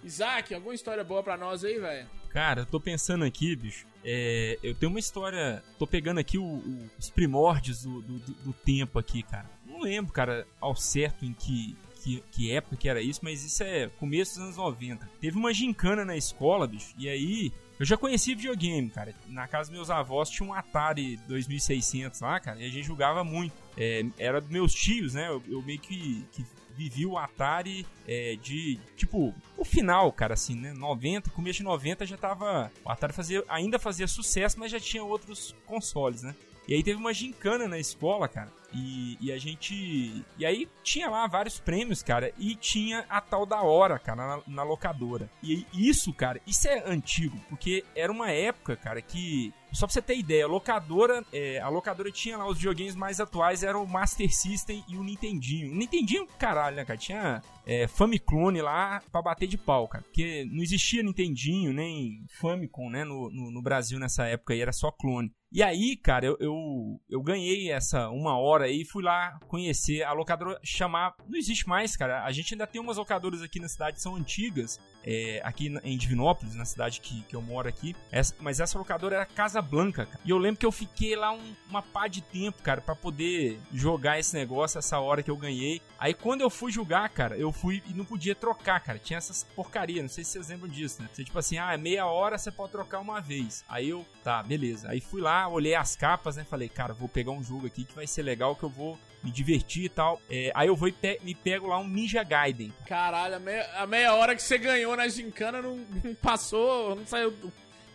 [0.02, 2.08] Isaac, alguma história boa pra nós aí, velho?
[2.30, 3.86] Cara, eu tô pensando aqui, bicho.
[4.04, 5.62] É, eu tenho uma história.
[5.78, 9.50] Tô pegando aqui o, o, os primórdios do, do, do, tempo aqui, cara.
[9.66, 13.62] Não lembro, cara, ao certo em que, que, que, época que era isso, mas isso
[13.62, 15.08] é começo dos anos 90.
[15.20, 19.14] Teve uma gincana na escola, bicho, e aí eu já conhecia videogame, cara.
[19.26, 23.22] Na casa dos meus avós tinha um Atari 2600 lá, cara, e a gente jogava
[23.24, 23.54] muito.
[23.76, 25.28] É, era dos meus tios, né?
[25.28, 26.44] Eu, eu meio que, que
[26.80, 30.72] vivi o Atari é, de, tipo, o final, cara, assim, né?
[30.72, 32.72] 90, começo de 90 já tava.
[32.82, 36.34] O Atari fazia, ainda fazia sucesso, mas já tinha outros consoles, né?
[36.70, 38.48] E aí teve uma gincana na escola, cara.
[38.72, 40.24] E, e, a gente.
[40.38, 42.32] E aí tinha lá vários prêmios, cara.
[42.38, 45.28] E tinha a tal da hora, cara, na, na, locadora.
[45.42, 47.36] E isso, cara, isso é antigo.
[47.48, 49.52] Porque era uma época, cara, que.
[49.72, 53.20] Só pra você ter ideia, a locadora, é, a locadora tinha lá os videogames mais
[53.20, 55.72] atuais, eram o Master System e o Nintendinho.
[55.72, 56.98] O Nintendinho, caralho, né, cara?
[56.98, 60.04] Tinha é, Famiclone lá pra bater de pau, cara.
[60.04, 64.72] Porque não existia Nintendinho, nem Famicom, né, no, no, no Brasil nessa época aí, era
[64.72, 65.32] só clone.
[65.52, 70.04] E aí, cara, eu, eu, eu, ganhei essa uma hora aí e fui lá conhecer
[70.04, 71.16] a locadora chamar.
[71.28, 72.24] Não existe mais, cara.
[72.24, 76.54] A gente ainda tem umas locadoras aqui na cidade são antigas, é, aqui em Divinópolis,
[76.54, 77.96] na cidade que, que eu moro aqui.
[78.12, 80.20] Essa, mas essa locadora era Casa Blanca, cara.
[80.24, 83.58] E eu lembro que eu fiquei lá um, uma pá de tempo, cara, para poder
[83.72, 85.82] jogar esse negócio, essa hora que eu ganhei.
[85.98, 89.00] Aí quando eu fui jogar, cara, eu fui e não podia trocar, cara.
[89.00, 91.08] Tinha essas porcaria, não sei se vocês lembram disso, né?
[91.12, 93.64] Você tipo assim, ah, é meia hora você pode trocar uma vez.
[93.68, 94.88] Aí eu, tá, beleza.
[94.88, 96.44] Aí fui lá olhei as capas, né?
[96.44, 99.30] Falei, cara, vou pegar um jogo aqui que vai ser legal, que eu vou me
[99.30, 100.20] divertir e tal.
[100.30, 102.72] É, aí eu vou e pe me pego lá um Ninja Gaiden.
[102.86, 107.06] Caralho, a meia, a meia hora que você ganhou na gincana não, não passou, não
[107.06, 107.34] saiu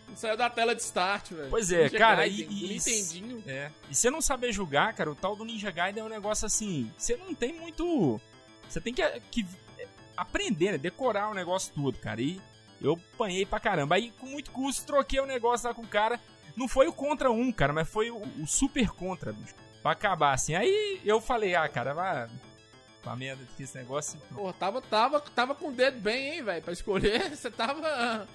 [0.08, 1.50] não saiu da tela de start, velho.
[1.50, 3.42] Pois é, Ninja cara, Gaiden, e, e Nintendinho.
[3.46, 3.70] É.
[3.90, 6.90] E você não saber jogar, cara, o tal do Ninja Gaiden é um negócio assim,
[6.96, 8.20] você não tem muito,
[8.68, 9.46] você tem que, que
[10.16, 10.78] aprender, né?
[10.78, 12.20] decorar o negócio todo, cara.
[12.20, 12.40] E
[12.80, 13.96] eu apanhei pra caramba.
[13.96, 16.20] Aí com muito custo troquei o negócio lá com o cara.
[16.56, 19.54] Não foi o contra um, cara, mas foi o, o super contra, bicho.
[19.82, 20.54] Pra acabar assim.
[20.54, 22.28] Aí eu falei, ah, cara, vai.
[23.02, 24.20] Pra merda que esse negócio.
[24.34, 27.30] Pô, tava, tava, tava com o dedo bem, hein, velho, pra escolher.
[27.36, 28.26] Você tava.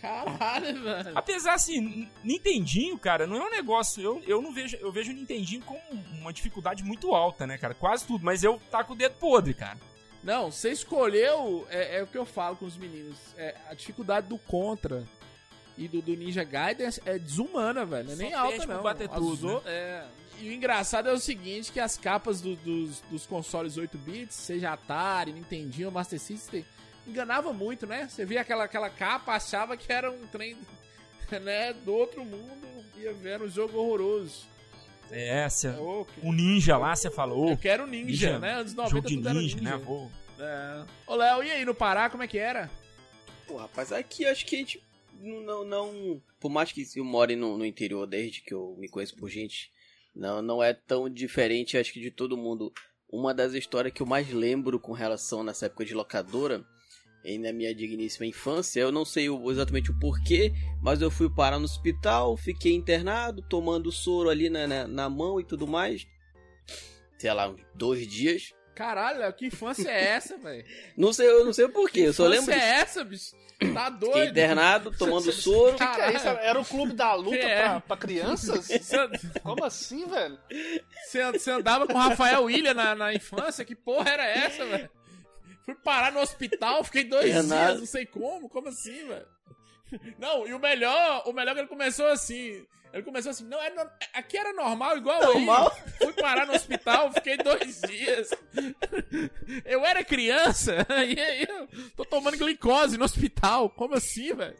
[0.00, 1.12] Caralho, velho.
[1.14, 4.02] Apesar assim, Nintendinho, cara, não é um negócio.
[4.02, 4.76] Eu, eu não vejo.
[4.76, 5.78] Eu vejo o Nintendinho com
[6.18, 7.74] uma dificuldade muito alta, né, cara?
[7.74, 8.24] Quase tudo.
[8.24, 9.78] Mas eu tá com o dedo podre, cara.
[10.22, 11.66] Não, você escolheu.
[11.68, 13.18] É, é o que eu falo com os meninos.
[13.36, 15.04] É a dificuldade do contra
[15.76, 18.06] e do, do Ninja Gaiden é desumana, velho.
[18.06, 18.82] Não é nem alta, não.
[18.82, 19.60] Bater tudo, né?
[19.66, 20.04] é.
[20.40, 24.34] E o engraçado é o seguinte, que as capas do, dos, dos consoles 8 bits,
[24.34, 26.64] seja Atari, Nintendinho, Master System,
[27.06, 28.08] enganava muito, né?
[28.08, 30.56] Você via aquela, aquela capa, achava que era um trem
[31.42, 34.46] né, do outro mundo, ia ver um jogo horroroso.
[35.10, 37.50] É, cê, o um ninja lá, você falou.
[37.50, 38.54] Eu quero ninja, ninja né?
[38.54, 39.76] Anos 90 jogo de ninja, ninja, né?
[39.76, 40.10] Vou.
[40.38, 40.84] É.
[41.06, 42.70] Ô, Léo, e aí no Pará, como é que era?
[43.46, 44.82] Pô, rapaz, aqui acho que a gente
[45.20, 46.22] não, não.
[46.40, 49.70] Por mais que eu more no, no interior desde que eu me conheço por gente,
[50.14, 52.72] não, não é tão diferente, acho que de todo mundo.
[53.10, 56.66] Uma das histórias que eu mais lembro com relação nessa época de locadora
[57.24, 58.80] em, na minha digníssima infância.
[58.80, 63.90] Eu não sei exatamente o porquê, mas eu fui parar no hospital, fiquei internado, tomando
[63.90, 66.06] soro ali na, na, na mão e tudo mais.
[67.18, 68.52] Sei lá, uns dois dias.
[68.74, 70.64] Caralho, que infância é essa, velho?
[70.96, 72.46] Não sei, eu não sei o porquê, eu só lembro.
[72.46, 73.36] Que é essa, bicho?
[73.72, 74.14] Tá doido?
[74.14, 75.76] Fiquei internado, tomando soro.
[75.78, 77.62] Cara, isso era o clube da luta é?
[77.62, 78.68] pra, pra, crianças?
[79.42, 80.38] Como assim, velho?
[81.06, 83.64] Você andava com o Rafael William na, na infância?
[83.64, 84.90] Que porra era essa, velho?
[85.64, 88.50] Fui parar no hospital, fiquei dois dias, não sei como.
[88.50, 89.26] Como assim, velho?
[90.18, 92.66] Não, e o melhor, o melhor é que ele começou assim.
[92.94, 93.74] Ele começou assim, não, é,
[94.12, 95.72] aqui era normal, igual normal?
[95.74, 95.92] aí.
[95.98, 98.30] Fui parar no hospital, fiquei dois dias.
[99.64, 103.68] Eu era criança, e aí eu tô tomando glicose no hospital.
[103.68, 104.56] Como assim, velho?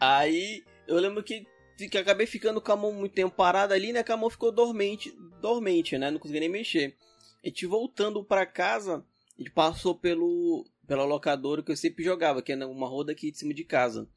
[0.00, 1.46] Aí eu lembro que,
[1.88, 4.02] que acabei ficando com a mão muito tempo parada ali, né?
[4.02, 6.10] Que a mão ficou dormente, dormente, né?
[6.10, 6.96] Não consegui nem mexer.
[7.44, 9.06] A gente voltando pra casa,
[9.38, 13.30] a gente passou pelo, pela locadora que eu sempre jogava, que é uma roda aqui
[13.30, 14.08] de cima de casa.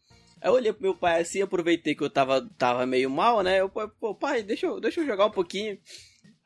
[0.45, 3.61] Aí eu olhei pro meu pai assim, aproveitei que eu tava, tava meio mal, né?
[3.61, 5.75] Eu, pô, pai, deixa eu, deixa eu jogar um pouquinho.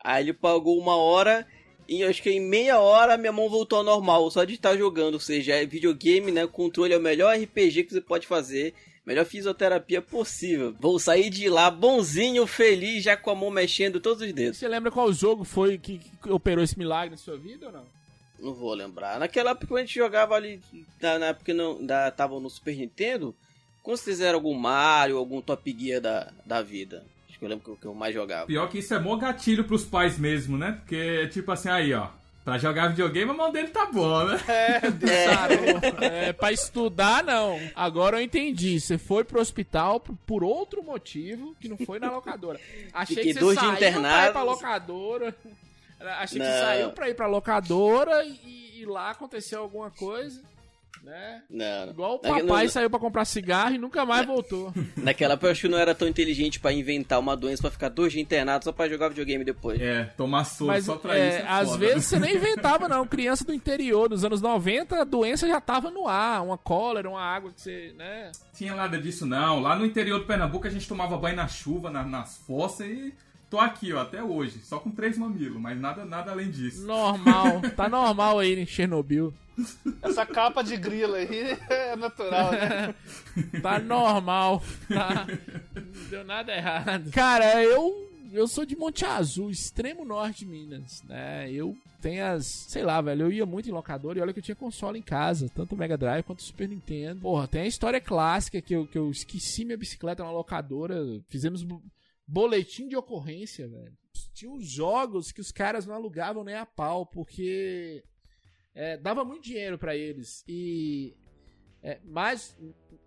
[0.01, 1.45] Aí ele pagou uma hora
[1.85, 5.15] e acho que em meia hora minha mão voltou ao normal, só de estar jogando.
[5.15, 6.45] Ou seja, é videogame, né?
[6.45, 8.73] O controle é o melhor RPG que você pode fazer.
[9.05, 10.73] Melhor fisioterapia possível.
[10.79, 14.59] Vou sair de lá bonzinho, feliz, já com a mão mexendo todos os dedos.
[14.59, 17.85] Você lembra qual jogo foi que, que operou esse milagre na sua vida ou não?
[18.39, 19.19] Não vou lembrar.
[19.19, 20.61] Naquela época a gente jogava ali,
[21.01, 23.35] na, época que não, da, tava no Super Nintendo,
[23.81, 27.05] com certeza era algum Mario, algum Top Gear da, da vida.
[27.29, 28.47] Acho que eu lembro que, que eu mais jogava.
[28.47, 30.73] Pior que isso é bom gatilho pros pais mesmo, né?
[30.79, 32.09] Porque, tipo assim, aí, ó.
[32.43, 34.39] Pra jogar videogame, a mão dele tá boa, né?
[34.47, 34.81] É,
[36.05, 36.29] é.
[36.29, 37.59] é, pra estudar, não.
[37.75, 38.79] Agora eu entendi.
[38.79, 42.59] Você foi pro hospital por outro motivo que não foi na locadora.
[42.93, 45.35] Achei Fiquei que você saiu pra ir pra locadora.
[45.99, 46.45] Achei não.
[46.45, 50.41] que saiu pra ir pra locadora e, e lá aconteceu alguma coisa
[51.03, 51.43] né?
[51.49, 51.89] Não.
[51.89, 52.69] Igual o papai não...
[52.69, 54.73] saiu para comprar cigarro e nunca mais voltou.
[54.97, 57.89] Naquela época eu acho que não era tão inteligente para inventar uma doença para ficar
[57.89, 59.79] dois dias internado só para jogar videogame depois.
[59.81, 61.37] É, tomar soro Mas, só pra é, isso.
[61.37, 61.77] É às foda.
[61.77, 63.05] vezes você nem inventava, não.
[63.07, 66.43] Criança do interior, nos anos 90, a doença já tava no ar.
[66.43, 68.31] Uma cólera, uma água que você, né?
[68.53, 69.59] Tinha nada disso, não.
[69.59, 73.13] Lá no interior do Pernambuco a gente tomava banho na chuva, na, nas fossas e
[73.49, 76.85] tô aqui, ó, até hoje, só com três mamilos, mas nada, nada além disso.
[76.85, 79.33] Normal, tá normal aí em Chernobyl.
[80.01, 82.95] Essa capa de grila aí é natural, né?
[83.61, 85.27] tá normal, tá?
[85.75, 87.11] Não deu nada errado.
[87.11, 91.51] Cara, eu eu sou de Monte Azul, extremo norte de Minas, né?
[91.51, 92.45] Eu tenho as.
[92.45, 93.23] Sei lá, velho.
[93.23, 95.77] Eu ia muito em locador e olha que eu tinha console em casa, tanto o
[95.77, 97.21] Mega Drive quanto o Super Nintendo.
[97.21, 101.03] Porra, tem a história clássica que eu, que eu esqueci minha bicicleta na locadora.
[101.27, 101.65] Fizemos
[102.29, 103.97] boletim de ocorrência, velho.
[104.33, 108.03] Tinha uns jogos que os caras não alugavam nem a pau, porque
[108.75, 110.43] é, dava muito dinheiro para eles.
[110.47, 111.15] E.
[111.81, 111.99] É,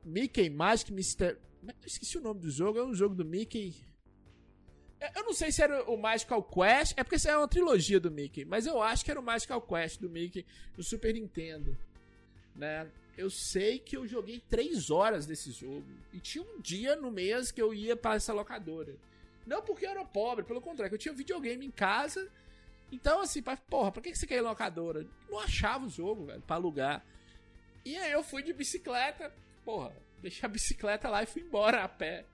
[0.04, 1.36] Mickey Magic Mr.
[1.86, 3.74] Esqueci o nome do jogo, é um jogo do Mickey.
[4.98, 8.00] É, eu não sei se era o Magical Quest, é porque isso é uma trilogia
[8.00, 10.44] do Mickey, mas eu acho que era o Magical Quest do Mickey
[10.76, 11.76] no Super Nintendo.
[12.56, 12.90] Né?
[13.16, 15.86] Eu sei que eu joguei 3 horas desse jogo.
[16.12, 18.96] E tinha um dia no mês que eu ia para essa locadora.
[19.46, 22.30] Não porque eu era pobre, pelo contrário, eu tinha videogame em casa.
[22.90, 25.06] Então, assim, pra, porra, pra que você quer ir locadora?
[25.28, 27.04] Não achava o jogo, velho, pra alugar.
[27.84, 29.32] E aí eu fui de bicicleta,
[29.64, 32.24] porra, deixei a bicicleta lá e fui embora a pé.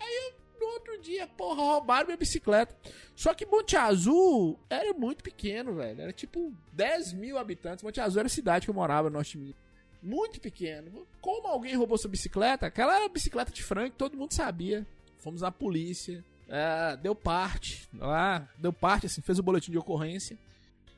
[0.00, 2.74] Aí eu, no outro dia, porra, roubaram minha bicicleta.
[3.14, 6.00] Só que Monte Azul era muito pequeno, velho.
[6.00, 7.84] Era tipo 10 mil habitantes.
[7.84, 9.56] Monte Azul era a cidade que eu morava no Norte Minas.
[10.02, 11.06] Muito pequeno.
[11.20, 12.66] Como alguém roubou sua bicicleta?
[12.66, 14.86] Aquela era a bicicleta de Frank, todo mundo sabia
[15.18, 20.38] fomos na polícia, é, deu parte, lá, deu parte, assim, fez o boletim de ocorrência.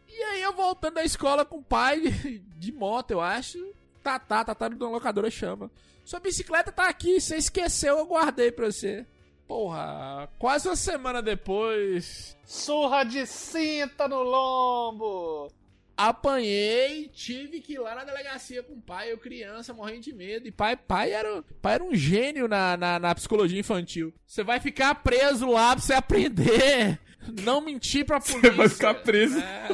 [0.09, 3.59] E aí eu voltando da escola com o pai de, de moto, eu acho,
[4.03, 5.71] Tatá, Tatá do locadora chama.
[6.05, 9.07] Sua bicicleta tá aqui, você esqueceu, eu guardei pra você.
[9.47, 12.37] Porra, quase uma semana depois.
[12.45, 15.51] Surra de cinta no lombo!
[16.09, 20.49] Apanhei, tive que ir lá na delegacia com o pai, eu criança, morrendo de medo.
[20.49, 24.13] E pai, pai, era, pai era um gênio na, na, na psicologia infantil.
[24.27, 26.99] Você vai ficar preso lá pra você aprender.
[27.43, 28.41] Não mentir pra polícia.
[28.41, 29.39] Você vai ficar preso.
[29.39, 29.69] É.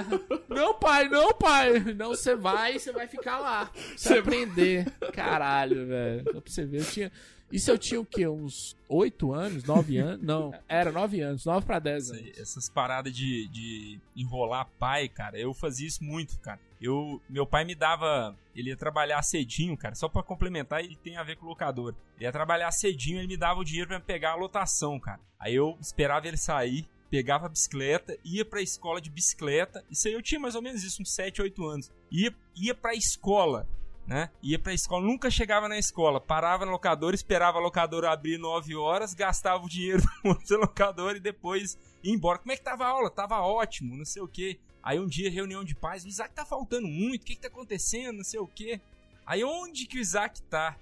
[0.49, 1.79] Não, pai, não, pai.
[1.95, 3.67] Não, você vai, você vai ficar lá.
[3.67, 4.85] Pra você aprender.
[5.13, 6.25] Caralho, velho.
[6.25, 7.13] Só pra você ver, eu tinha.
[7.51, 8.27] Isso eu tinha o quê?
[8.27, 9.65] Uns 8 anos?
[9.65, 10.25] 9 anos?
[10.25, 12.39] Não, era 9 anos, 9 pra 10 anos.
[12.39, 16.61] Essas paradas de, de enrolar pai, cara, eu fazia isso muito, cara.
[16.81, 18.37] Eu, meu pai me dava.
[18.55, 21.95] Ele ia trabalhar cedinho, cara, só para complementar, ele tem a ver com o locador.
[22.17, 25.21] Ele ia trabalhar cedinho, ele me dava o dinheiro para pegar a lotação, cara.
[25.39, 29.85] Aí eu esperava ele sair, pegava a bicicleta, ia pra escola de bicicleta.
[29.91, 31.91] Isso aí eu tinha mais ou menos isso, uns 7, 8 anos.
[32.11, 33.67] Ia, ia pra escola,
[34.07, 34.31] né?
[34.43, 36.21] Ia pra escola, nunca chegava na escola.
[36.21, 40.03] Parava na locadora, esperava a locadora abrir 9 horas, gastava o dinheiro
[40.49, 42.39] do locador e depois ia embora.
[42.39, 43.11] Como é que tava a aula?
[43.11, 44.59] Tava ótimo, não sei o que.
[44.83, 47.49] Aí um dia, reunião de pais, o Isaac tá faltando muito, o que que tá
[47.49, 48.81] acontecendo, não sei o que.
[49.27, 50.77] Aí onde que o Isaac tá?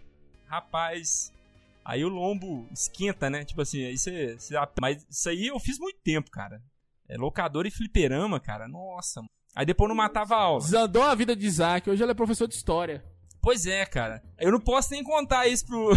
[0.46, 1.32] Rapaz,
[1.84, 3.44] Aí o lombo esquenta, né?
[3.44, 4.38] Tipo assim, aí você.
[4.80, 6.62] Mas isso aí eu fiz muito tempo, cara.
[7.06, 8.66] É locador e fliperama, cara.
[8.66, 9.20] Nossa.
[9.54, 10.60] Aí depois não matava a aula.
[10.60, 11.88] Desandou a vida de Isaac.
[11.88, 13.04] Hoje ele é professor de história.
[13.44, 14.22] Pois é, cara.
[14.38, 15.90] Eu não posso nem contar isso pro.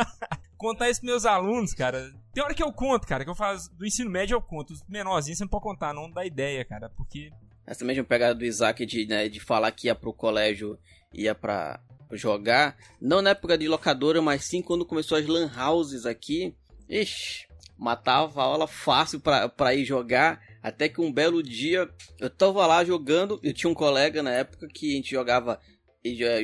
[0.56, 2.10] contar isso pros meus alunos, cara.
[2.32, 4.72] Tem hora que eu conto, cara, que eu faço do ensino médio eu conto.
[4.72, 6.88] Os menorzinhos você não pode contar, não dá ideia, cara.
[6.88, 7.30] Porque.
[7.66, 10.78] Essa mesma pegada do Isaac de, né, de falar que ia pro colégio,
[11.12, 11.80] ia pra,
[12.12, 16.54] jogar, não na época de locadora, mas sim quando começou as lan houses aqui.
[16.88, 17.46] Ixi,
[17.78, 20.40] matava a aula fácil pra, pra ir jogar.
[20.62, 23.38] Até que um belo dia eu tava lá jogando.
[23.42, 25.60] Eu tinha um colega na época que a gente jogava.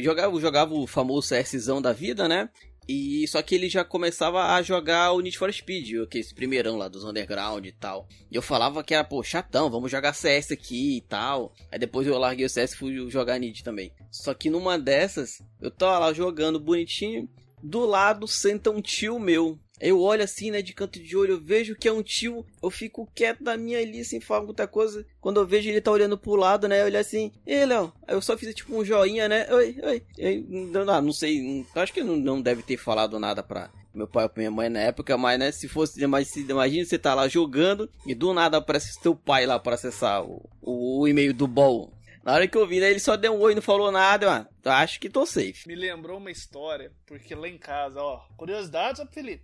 [0.00, 2.48] Jogava, jogava o famoso CSzão da vida, né?
[2.88, 6.88] E só que ele já começava a jogar o Need for Speed, esse primeirão lá
[6.88, 8.08] dos underground e tal.
[8.30, 11.52] E eu falava que era, pô, chatão, vamos jogar CS aqui e tal.
[11.70, 13.92] Aí depois eu larguei o CS e fui jogar Need também.
[14.10, 17.28] Só que numa dessas, eu tava lá jogando bonitinho,
[17.62, 19.58] do lado senta um tio meu.
[19.80, 22.70] Eu olho assim, né, de canto de olho, eu vejo que é um tio, eu
[22.70, 25.06] fico quieto da minha ali, sem falar muita coisa.
[25.20, 27.92] Quando eu vejo ele tá olhando pro lado, né, eu olho assim, ei, Léo.
[28.06, 30.02] Eu só fiz tipo um joinha, né, oi, oi.
[30.18, 30.44] Eu,
[30.84, 34.30] não, não sei, acho que não, não deve ter falado nada pra meu pai ou
[34.36, 37.90] minha mãe na época, mas, né, se fosse, mas se, imagina você tá lá jogando
[38.06, 41.92] e do nada aparece seu pai lá pra acessar o, o, o e-mail do bol.
[42.22, 44.46] Na hora que eu vi, né, ele só deu um oi não falou nada, mano.
[44.64, 45.66] Acho que tô safe.
[45.66, 49.42] Me lembrou uma história, porque lá em casa, ó, curiosidades, ó, Felipe.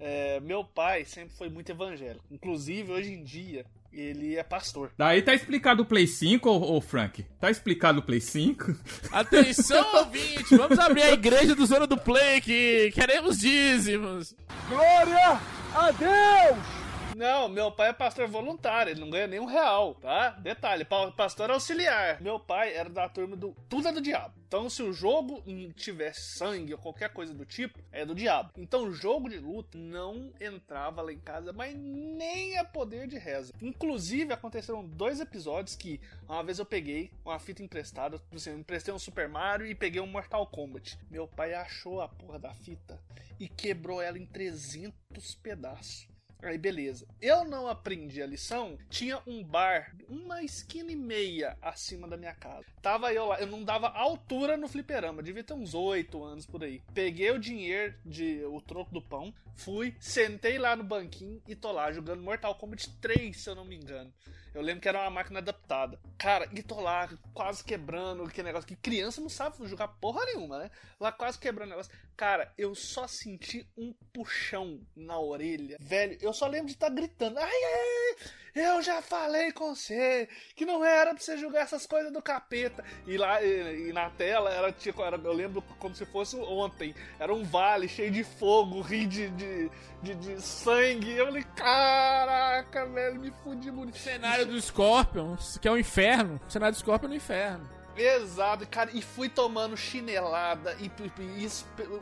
[0.00, 2.24] É, meu pai sempre foi muito evangélico.
[2.30, 4.92] Inclusive, hoje em dia, ele é pastor.
[4.96, 7.24] Daí tá explicado o Play 5, ô, ô Frank?
[7.40, 8.74] Tá explicado o Play 5?
[9.10, 10.56] Atenção, ouvinte!
[10.56, 12.92] Vamos abrir a igreja do Zona do Play aqui!
[12.94, 14.34] Queremos dízimos!
[14.68, 15.40] Glória
[15.74, 16.87] a Deus!
[17.18, 20.30] Não, meu pai é pastor voluntário, ele não ganha nem um real, tá?
[20.30, 22.22] Detalhe, pastor auxiliar.
[22.22, 24.38] Meu pai era da turma do Tudo é do Diabo.
[24.46, 25.42] Então, se o jogo
[25.74, 28.52] tivesse sangue ou qualquer coisa do tipo, é do diabo.
[28.56, 33.18] Então, o jogo de luta não entrava lá em casa, mas nem a poder de
[33.18, 33.52] reza.
[33.60, 38.94] Inclusive, aconteceram dois episódios que uma vez eu peguei uma fita emprestada, assim, eu emprestei
[38.94, 40.98] um Super Mario e peguei um Mortal Kombat.
[41.10, 42.98] Meu pai achou a porra da fita
[43.38, 46.07] e quebrou ela em 300 pedaços.
[46.42, 47.06] Aí beleza.
[47.20, 48.78] Eu não aprendi a lição.
[48.88, 52.66] Tinha um bar, uma esquina e meia acima da minha casa.
[52.80, 56.62] Tava eu lá, eu não dava altura no fliperama, devia ter uns oito anos por
[56.62, 56.80] aí.
[56.94, 61.72] Peguei o dinheiro de o troco do pão, fui, sentei lá no banquinho e tô
[61.72, 64.12] lá jogando Mortal Kombat 3, se eu não me engano.
[64.54, 65.98] Eu lembro que era uma máquina adaptada.
[66.16, 70.58] Cara, e tô lá quase quebrando aquele negócio que criança não sabe jogar porra nenhuma,
[70.58, 70.70] né?
[70.98, 71.92] Lá quase quebrando o negócio.
[72.16, 75.76] Cara, eu só senti um puxão na orelha.
[75.80, 77.38] Velho, eu só lembro de estar tá gritando.
[77.38, 78.16] Ai, ai,
[78.58, 82.84] eu já falei com você que não era pra você jogar essas coisas do capeta.
[83.06, 86.92] E lá e, e na tela era tipo, era, eu lembro como se fosse ontem.
[87.20, 89.70] Era um vale cheio de fogo, rio de, de,
[90.02, 91.12] de, de sangue.
[91.12, 93.96] Eu falei, caraca, velho, me fudi muito.
[93.96, 96.40] Cenário do Scorpion, que é o um inferno.
[96.46, 97.68] O cenário do Scorpion é no inferno.
[97.96, 100.76] Exato, cara, e fui tomando chinelada.
[100.78, 101.50] E, e, e,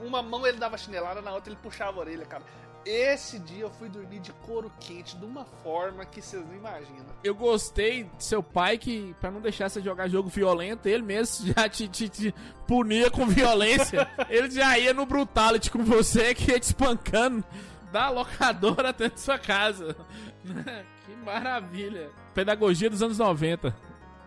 [0.05, 2.45] uma mão ele dava chinelada, na outra ele puxava a orelha, cara.
[2.85, 7.07] Esse dia eu fui dormir de couro quente de uma forma que vocês não imaginam.
[7.25, 11.53] Eu gostei de seu pai que, para não deixar você jogar jogo violento, ele mesmo
[11.53, 12.35] já te, te, te
[12.69, 14.09] punia com violência.
[14.31, 17.43] ele já ia no Brutality com você, que ia te espancando
[17.91, 19.97] da locadora até de sua casa.
[20.45, 22.13] que maravilha.
[22.37, 23.75] Pedagogia dos anos 90.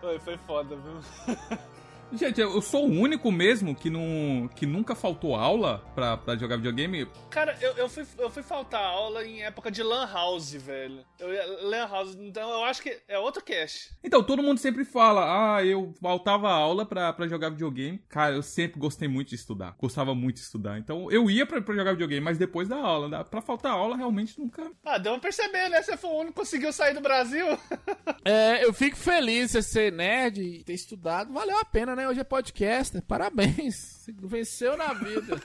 [0.00, 1.36] Foi, foi foda, viu?
[2.12, 6.56] Gente, eu sou o único mesmo que, não, que nunca faltou aula pra, pra jogar
[6.56, 7.06] videogame.
[7.30, 11.04] Cara, eu, eu, fui, eu fui faltar aula em época de Lan House, velho.
[11.18, 13.92] Eu, lan House, então eu acho que é outro cast.
[14.02, 18.02] Então, todo mundo sempre fala, ah, eu faltava aula pra, pra jogar videogame.
[18.08, 19.76] Cara, eu sempre gostei muito de estudar.
[19.78, 20.78] Gostava muito de estudar.
[20.78, 23.24] Então, eu ia pra, pra jogar videogame, mas depois da aula.
[23.24, 24.70] Pra faltar aula, realmente nunca.
[24.84, 25.82] Ah, deu pra perceber, né?
[25.82, 27.46] Você foi o único que conseguiu sair do Brasil.
[28.24, 31.32] é, eu fico feliz de ser nerd e ter estudado.
[31.32, 31.99] Valeu a pena, né?
[32.00, 32.08] Né?
[32.08, 33.02] Hoje é podcaster.
[33.02, 33.74] Parabéns.
[33.74, 35.40] Você venceu na vida.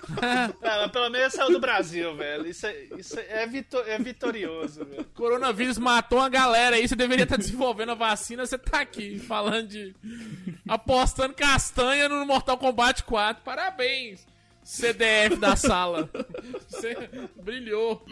[0.61, 2.47] Não, pelo menos saiu do Brasil, velho.
[2.47, 5.05] Isso é, isso é, vitor, é vitorioso, velho.
[5.13, 6.87] Coronavírus matou uma galera aí.
[6.87, 8.45] Você deveria estar desenvolvendo a vacina.
[8.45, 9.95] Você tá aqui falando de.
[10.67, 13.43] apostando castanha no Mortal Kombat 4.
[13.43, 14.25] Parabéns.
[14.65, 16.09] CDF da sala.
[16.67, 17.07] Você
[17.39, 18.03] brilhou.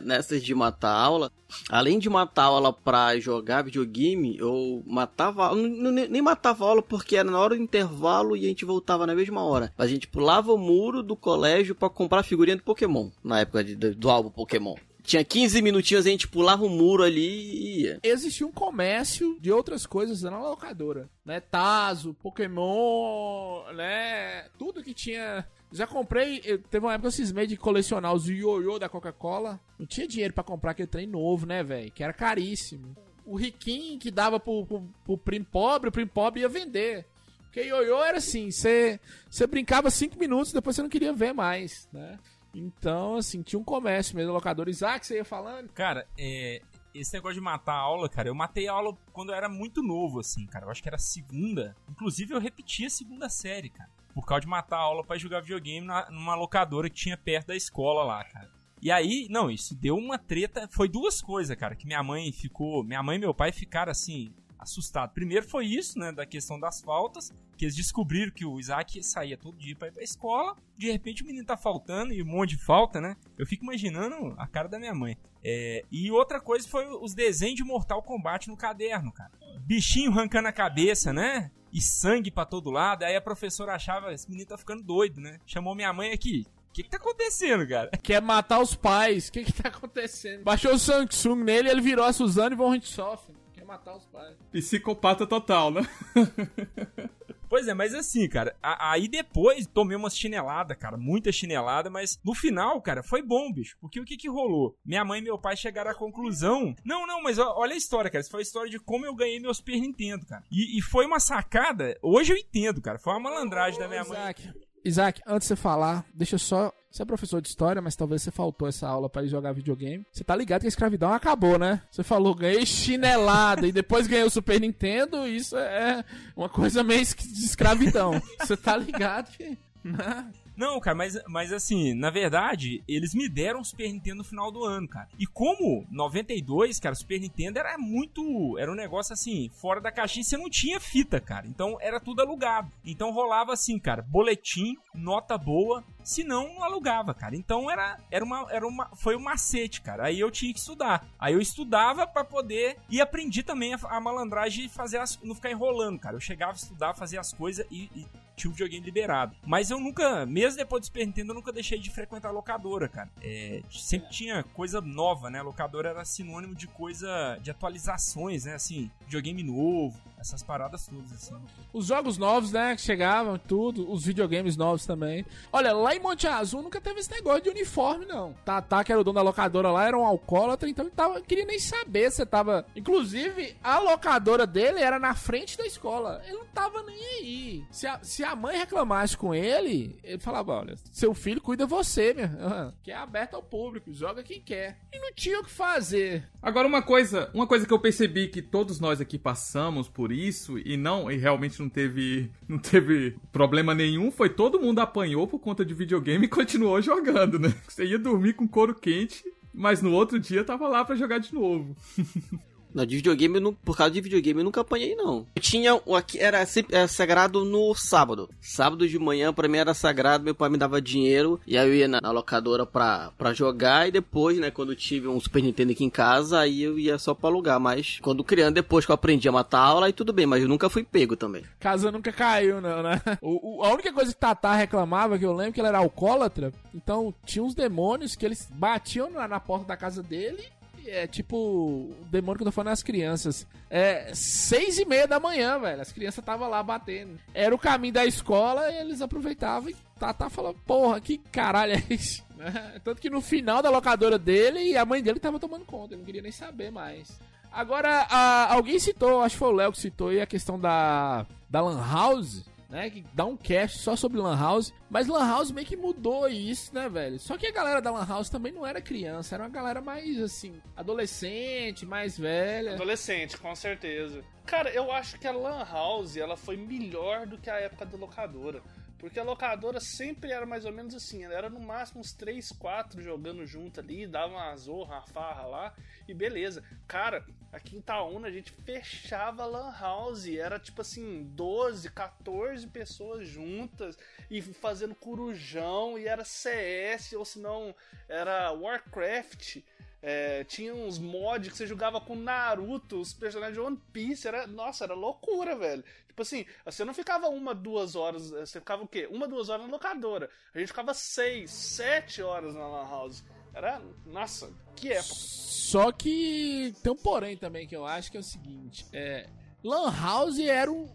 [0.00, 1.30] Nessas de matar aula,
[1.68, 5.60] além de matar aula pra jogar videogame, eu matava aula.
[5.92, 9.44] Nem matava aula porque era na hora do intervalo e a gente voltava na mesma
[9.44, 9.72] hora.
[9.78, 13.76] A gente pulava o muro do colégio para comprar figurinha do Pokémon, na época de,
[13.76, 14.74] do álbum Pokémon.
[15.10, 18.00] Tinha 15 minutinhos, a gente pulava o um muro ali e ia.
[18.00, 21.40] Existia um comércio de outras coisas na locadora, né?
[21.40, 24.44] Tazo, Pokémon, né?
[24.56, 28.28] Tudo que tinha já comprei, eu, teve uma época que eu cismei de colecionar os
[28.28, 29.58] ioiô da Coca-Cola.
[29.76, 31.90] Não tinha dinheiro para comprar aquele trem novo, né, velho?
[31.90, 32.96] Que era caríssimo.
[33.26, 37.04] O riquinho que dava pro, pro, pro primo pobre, o primo pobre ia vender.
[37.42, 39.00] Porque ioiô era assim, você
[39.48, 42.16] brincava cinco minutos, depois você não queria ver mais, né?
[42.54, 44.68] Então, assim, tinha um comércio mesmo, locador.
[44.68, 45.68] Isaac, você ia falando?
[45.72, 46.60] Cara, é,
[46.94, 49.82] esse negócio de matar a aula, cara, eu matei a aula quando eu era muito
[49.82, 50.66] novo, assim, cara.
[50.66, 51.76] Eu acho que era segunda.
[51.88, 55.40] Inclusive, eu repeti a segunda série, cara por causa de matar a aula para jogar
[55.40, 58.50] videogame na, numa locadora que tinha perto da escola lá, cara.
[58.82, 60.66] E aí, não, isso deu uma treta.
[60.70, 62.82] Foi duas coisas, cara, que minha mãe ficou.
[62.82, 65.14] Minha mãe e meu pai ficaram assim, assustados.
[65.14, 69.36] Primeiro foi isso, né, da questão das faltas, que eles descobriram que o Isaac saía
[69.36, 70.56] todo dia pra ir pra escola.
[70.76, 73.16] De repente o menino tá faltando e um monte de falta, né?
[73.38, 75.16] Eu fico imaginando a cara da minha mãe.
[75.42, 79.32] É, e outra coisa foi os desenhos de Mortal Kombat no caderno, cara.
[79.60, 81.50] Bichinho arrancando a cabeça, né?
[81.72, 83.04] e sangue para todo lado.
[83.04, 85.38] Aí a professora achava, esse menino tá ficando doido, né?
[85.46, 86.46] Chamou minha mãe aqui.
[86.68, 87.90] O que, que tá acontecendo, cara?
[88.00, 89.28] Quer matar os pais.
[89.28, 90.44] O que, que tá acontecendo?
[90.44, 93.34] Baixou o Samsung nele ele virou a Suzane von Richthofen.
[93.70, 94.36] Matar os pais.
[94.50, 95.82] Psicopata total, né?
[97.48, 102.32] Pois é, mas assim, cara, aí depois tomei uma chinelada, cara, muita chinelada, mas no
[102.32, 103.76] final, cara, foi bom, bicho.
[103.80, 104.78] Porque o que que rolou?
[104.84, 106.72] Minha mãe e meu pai chegaram à conclusão.
[106.84, 108.20] Não, não, mas olha a história, cara.
[108.20, 110.44] Isso foi a história de como eu ganhei meu Super Nintendo, cara.
[110.48, 111.98] E, e foi uma sacada.
[112.00, 113.00] Hoje eu entendo, cara.
[113.00, 114.54] Foi uma malandragem ô, da minha Isaac, mãe.
[114.84, 118.22] Isaac, antes de você falar, deixa eu só você é professor de história, mas talvez
[118.22, 120.04] você faltou essa aula para ir jogar videogame.
[120.10, 121.82] Você tá ligado que a escravidão acabou, né?
[121.90, 125.26] Você falou, ganhei chinelada e depois ganhei o Super Nintendo.
[125.26, 126.04] Isso é
[126.36, 128.20] uma coisa meio de escravidão.
[128.40, 129.56] Você tá ligado que.
[129.84, 130.30] Né?
[130.56, 134.50] Não, cara, mas, mas assim, na verdade, eles me deram o Super Nintendo no final
[134.50, 135.08] do ano, cara.
[135.18, 138.58] E como 92, cara, o Super Nintendo era muito.
[138.58, 141.46] Era um negócio assim, fora da caixinha, você não tinha fita, cara.
[141.46, 142.70] Então era tudo alugado.
[142.84, 147.36] Então rolava assim, cara, boletim, nota boa, se não, alugava, cara.
[147.36, 150.06] Então era, era uma, era uma, foi um macete, cara.
[150.06, 151.06] Aí eu tinha que estudar.
[151.18, 155.34] Aí eu estudava para poder e aprendi também a, a malandragem de fazer as, não
[155.34, 156.16] ficar enrolando, cara.
[156.16, 158.06] Eu chegava a estudar, fazer as coisas e, e
[158.40, 159.36] tinha o videogame liberado.
[159.44, 162.88] Mas eu nunca, mesmo depois do Super Nintendo, eu nunca deixei de frequentar a locadora,
[162.88, 163.10] cara.
[163.22, 165.40] É, sempre tinha coisa nova, né?
[165.40, 168.54] A locadora era sinônimo de coisa, de atualizações, né?
[168.54, 171.34] Assim, videogame novo, essas paradas todas, assim.
[171.72, 175.24] Os jogos novos, né, que chegavam, tudo, os videogames novos também.
[175.50, 178.34] Olha, lá em Monte Azul nunca teve esse negócio de uniforme, não.
[178.44, 181.46] Tata, que era o dono da locadora lá, era um alcoólatra, então ele tava, queria
[181.46, 182.66] nem saber se tava...
[182.76, 186.20] Inclusive, a locadora dele era na frente da escola.
[186.26, 187.64] Ele não tava nem aí.
[187.70, 192.12] Se a, se a mãe reclamasse com ele, ele falava, olha, seu filho cuida você,
[192.12, 192.74] minha.
[192.82, 194.78] Que é aberto ao público, joga quem quer.
[194.92, 196.28] E não tinha o que fazer.
[196.42, 200.58] Agora, uma coisa, uma coisa que eu percebi que todos nós aqui passamos por isso
[200.58, 205.38] e não, e realmente não teve, não teve problema nenhum, foi todo mundo apanhou por
[205.38, 207.54] conta de videogame e continuou jogando, né?
[207.68, 211.34] Você ia dormir com couro quente, mas no outro dia tava lá para jogar de
[211.34, 211.76] novo.
[212.74, 215.26] Não, de videogame, eu não, por causa de videogame, eu nunca apanhei, não.
[215.34, 218.28] Eu tinha o aqui, era sempre era sagrado no sábado.
[218.40, 221.74] Sábado de manhã, pra mim era sagrado, meu pai me dava dinheiro, e aí eu
[221.74, 225.72] ia na, na locadora pra, pra jogar, e depois, né, quando tive um Super Nintendo
[225.72, 227.60] aqui em casa, aí eu ia só pra alugar.
[227.60, 230.48] Mas quando criança, depois que eu aprendi a matar aula, aí tudo bem, mas eu
[230.48, 231.44] nunca fui pego também.
[231.58, 233.00] Casa nunca caiu, não, né?
[233.20, 236.52] O, o, a única coisa que Tatá reclamava, que eu lembro que ele era alcoólatra,
[236.74, 240.42] então tinha uns demônios que eles batiam na, na porta da casa dele
[240.90, 243.46] é tipo o demônio que eu tô falando as crianças.
[243.68, 245.80] É seis e meia da manhã, velho.
[245.80, 247.18] As crianças estavam lá batendo.
[247.32, 251.74] Era o caminho da escola e eles aproveitavam e tá, tá falando, porra, que caralho
[251.74, 252.24] é isso?
[252.82, 256.06] Tanto que no final da locadora dele, a mãe dele tava tomando conta, ele não
[256.06, 257.18] queria nem saber mais.
[257.52, 261.26] Agora, a, alguém citou, acho que foi o Léo que citou aí a questão da,
[261.48, 262.88] da Lan House né?
[262.88, 264.72] Que dá um cast só sobre Lan House.
[264.88, 267.18] Mas Lan House meio que mudou isso, né, velho?
[267.18, 270.20] Só que a galera da Lan House também não era criança, era uma galera mais,
[270.20, 272.74] assim, adolescente, mais velha.
[272.74, 274.22] Adolescente, com certeza.
[274.46, 277.96] Cara, eu acho que a Lan House, ela foi melhor do que a época da
[277.96, 278.62] locadora.
[279.00, 283.02] Porque a locadora sempre era mais ou menos assim, era no máximo uns 3, 4
[283.02, 285.74] jogando junto ali, dava uma zorra, uma farra lá,
[286.06, 286.62] e beleza.
[286.86, 292.66] Cara, aqui em Itaúna a gente fechava a Lan House, era tipo assim, 12, 14
[292.66, 293.96] pessoas juntas
[294.30, 297.74] e fazendo corujão, e era CS, ou se não,
[298.06, 299.62] era Warcraft.
[300.02, 304.26] É, tinha uns mods que você jogava com Naruto, os personagens de One Piece.
[304.26, 305.84] Era, nossa, era loucura, velho.
[306.06, 308.30] Tipo assim, você não ficava uma, duas horas.
[308.30, 309.06] Você ficava o quê?
[309.10, 310.30] Uma, duas horas na locadora.
[310.54, 313.24] A gente ficava seis, sete horas na Lan House.
[313.52, 313.82] Era.
[314.06, 315.14] Nossa, que época.
[315.14, 319.28] Só que tem um porém também que eu acho que é o seguinte: é.
[319.62, 320.88] Lan House eram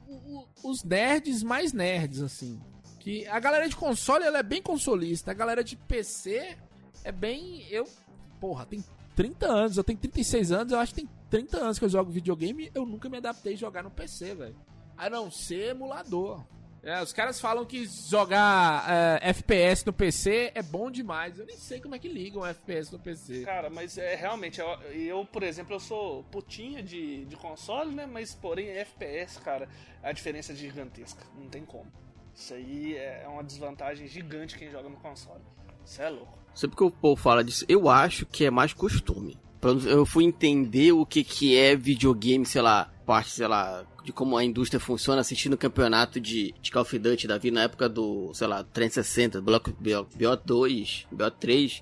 [0.63, 2.59] os nerds mais nerds, assim.
[2.99, 5.29] Que a galera de console ela é bem consolista.
[5.29, 6.57] A galera de PC
[7.03, 7.67] é bem.
[7.69, 7.87] Eu.
[8.39, 8.83] Porra, tem
[9.15, 12.11] 30 anos, eu tenho 36 anos, eu acho que tem 30 anos que eu jogo
[12.11, 14.55] videogame eu nunca me adaptei a jogar no PC, velho.
[14.97, 16.43] A não ser emulador.
[16.85, 21.39] É, os caras falam que jogar é, FPS no PC é bom demais.
[21.39, 23.43] Eu nem sei como é que ligam FPS no PC.
[23.43, 28.05] Cara, mas é realmente, eu, eu por exemplo, eu sou putinha de, de console, né?
[28.05, 29.67] Mas porém, FPS, cara,
[30.03, 31.25] a diferença é gigantesca.
[31.35, 31.91] Não tem como.
[32.35, 35.41] Isso aí é uma desvantagem gigante quem joga no console.
[35.83, 36.44] Isso é louco.
[36.55, 39.37] Sempre que o povo fala disso, eu acho que é mais costume.
[39.85, 44.37] Eu fui entender o que, que é videogame, sei lá, parte, sei lá, de como
[44.37, 48.31] a indústria funciona assistindo o campeonato de, de Call of Duty da na época do,
[48.33, 51.81] sei lá, 360, Block BO2, BO3.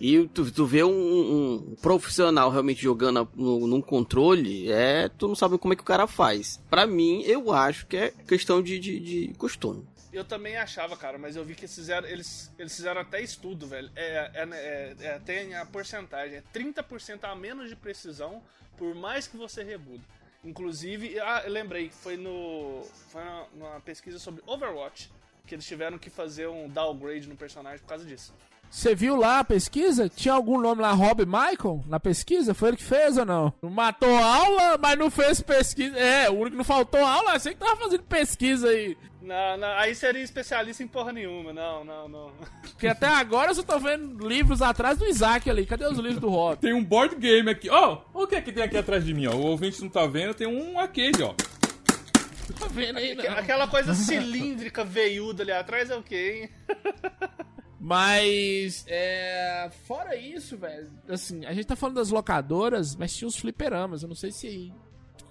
[0.00, 5.34] E tu, tu vê um, um, profissional realmente jogando no, num controle, é, tu não
[5.34, 6.58] sabe como é que o cara faz.
[6.70, 9.84] Para mim, eu acho que é questão de, de, de costume.
[10.12, 13.66] Eu também achava, cara, mas eu vi que eles fizeram, eles, eles fizeram até estudo,
[13.66, 13.90] velho.
[13.94, 18.42] É, é, é, é tem a porcentagem, é 30% a menos de precisão,
[18.76, 20.02] por mais que você rebude.
[20.44, 22.82] Inclusive, ah, eu lembrei, foi no.
[23.10, 23.22] Foi
[23.54, 25.10] numa pesquisa sobre Overwatch
[25.46, 28.32] que eles tiveram que fazer um downgrade no personagem por causa disso.
[28.70, 30.08] Você viu lá a pesquisa?
[30.08, 32.54] Tinha algum nome lá, Rob Michael, na pesquisa?
[32.54, 33.52] Foi ele que fez ou não?
[33.60, 35.98] Matou aula, mas não fez pesquisa.
[35.98, 38.96] É, o único que não faltou aula, você que tava fazendo pesquisa aí.
[39.22, 42.32] Não, não, aí seria especialista em porra nenhuma, não, não, não.
[42.62, 45.66] Porque até agora eu só tô vendo livros atrás do Isaac ali.
[45.66, 46.58] Cadê os livros do Rob?
[46.58, 47.68] Tem um board game aqui.
[47.68, 49.34] Ó, oh, o que é que tem aqui atrás de mim, ó?
[49.34, 51.34] O ouvinte não tá vendo, tem um arcade, ó.
[52.58, 53.24] Tá vendo aí, não.
[53.32, 56.76] Aquela coisa cilíndrica veiuda ali atrás é o quê, hein?
[57.78, 63.36] Mas, é, fora isso, velho, assim, a gente tá falando das locadoras, mas tinha os
[63.36, 64.02] fliperamas.
[64.02, 64.70] Eu não sei se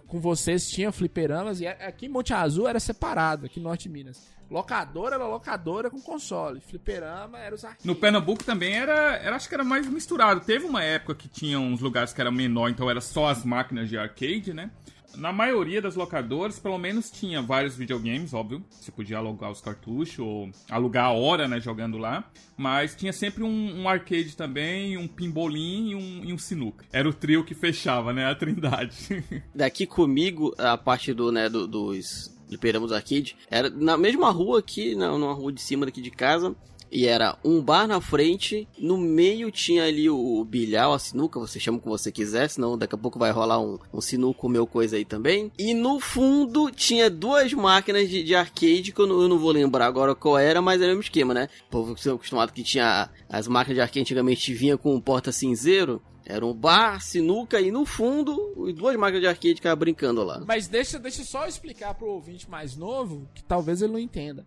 [0.10, 1.62] com vocês tinha fliperamas.
[1.62, 4.28] E aqui em Monte Azul era separado, aqui em Norte de Minas.
[4.50, 6.60] Locadora era locadora com console.
[6.60, 7.86] Fliperama era os arcades.
[7.86, 10.42] No Pernambuco também era, era, acho que era mais misturado.
[10.42, 13.88] Teve uma época que tinha uns lugares que era menor, então era só as máquinas
[13.88, 14.72] de arcade, né?
[15.16, 18.64] Na maioria das locadoras, pelo menos tinha vários videogames, óbvio.
[18.70, 22.30] Você podia alugar os cartuchos ou alugar a hora, né, jogando lá.
[22.58, 26.86] Mas tinha sempre um, um arcade também, um pinbolim e um, e um sinuca.
[26.92, 29.24] Era o trio que fechava, né, a trindade.
[29.54, 34.96] Daqui comigo, a parte do, né, do, dos fliperamos arcade, era na mesma rua aqui,
[34.96, 36.56] na, numa rua de cima daqui de casa,
[36.92, 41.60] e era um bar na frente, no meio tinha ali o bilhar, a sinuca, você
[41.60, 44.96] chama como você quiser, senão daqui a pouco vai rolar um, um sinuco meu coisa
[44.96, 45.52] aí também.
[45.58, 49.52] E no fundo tinha duas máquinas de, de arcade, que eu não, eu não, vou
[49.52, 51.50] lembrar agora qual era, mas era o mesmo esquema, né?
[51.68, 55.32] O povo que acostumado que tinha as máquinas de arcade antigamente vinha com um porta
[55.32, 56.02] cinzeiro.
[56.26, 60.44] Era um bar, sinuca e no fundo, duas máquinas de arcade ficavam brincando lá.
[60.46, 64.46] Mas deixa, deixa só explicar pro ouvinte mais novo, que talvez ele não entenda.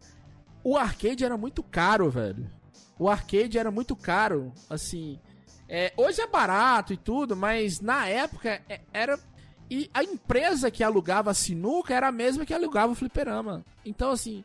[0.64, 2.50] O arcade era muito caro, velho.
[2.98, 5.18] O arcade era muito caro, assim.
[5.68, 9.18] É, hoje é barato e tudo, mas na época é, era.
[9.70, 13.64] E a empresa que alugava a sinuca era a mesma que alugava o fliperama.
[13.84, 14.44] Então, assim,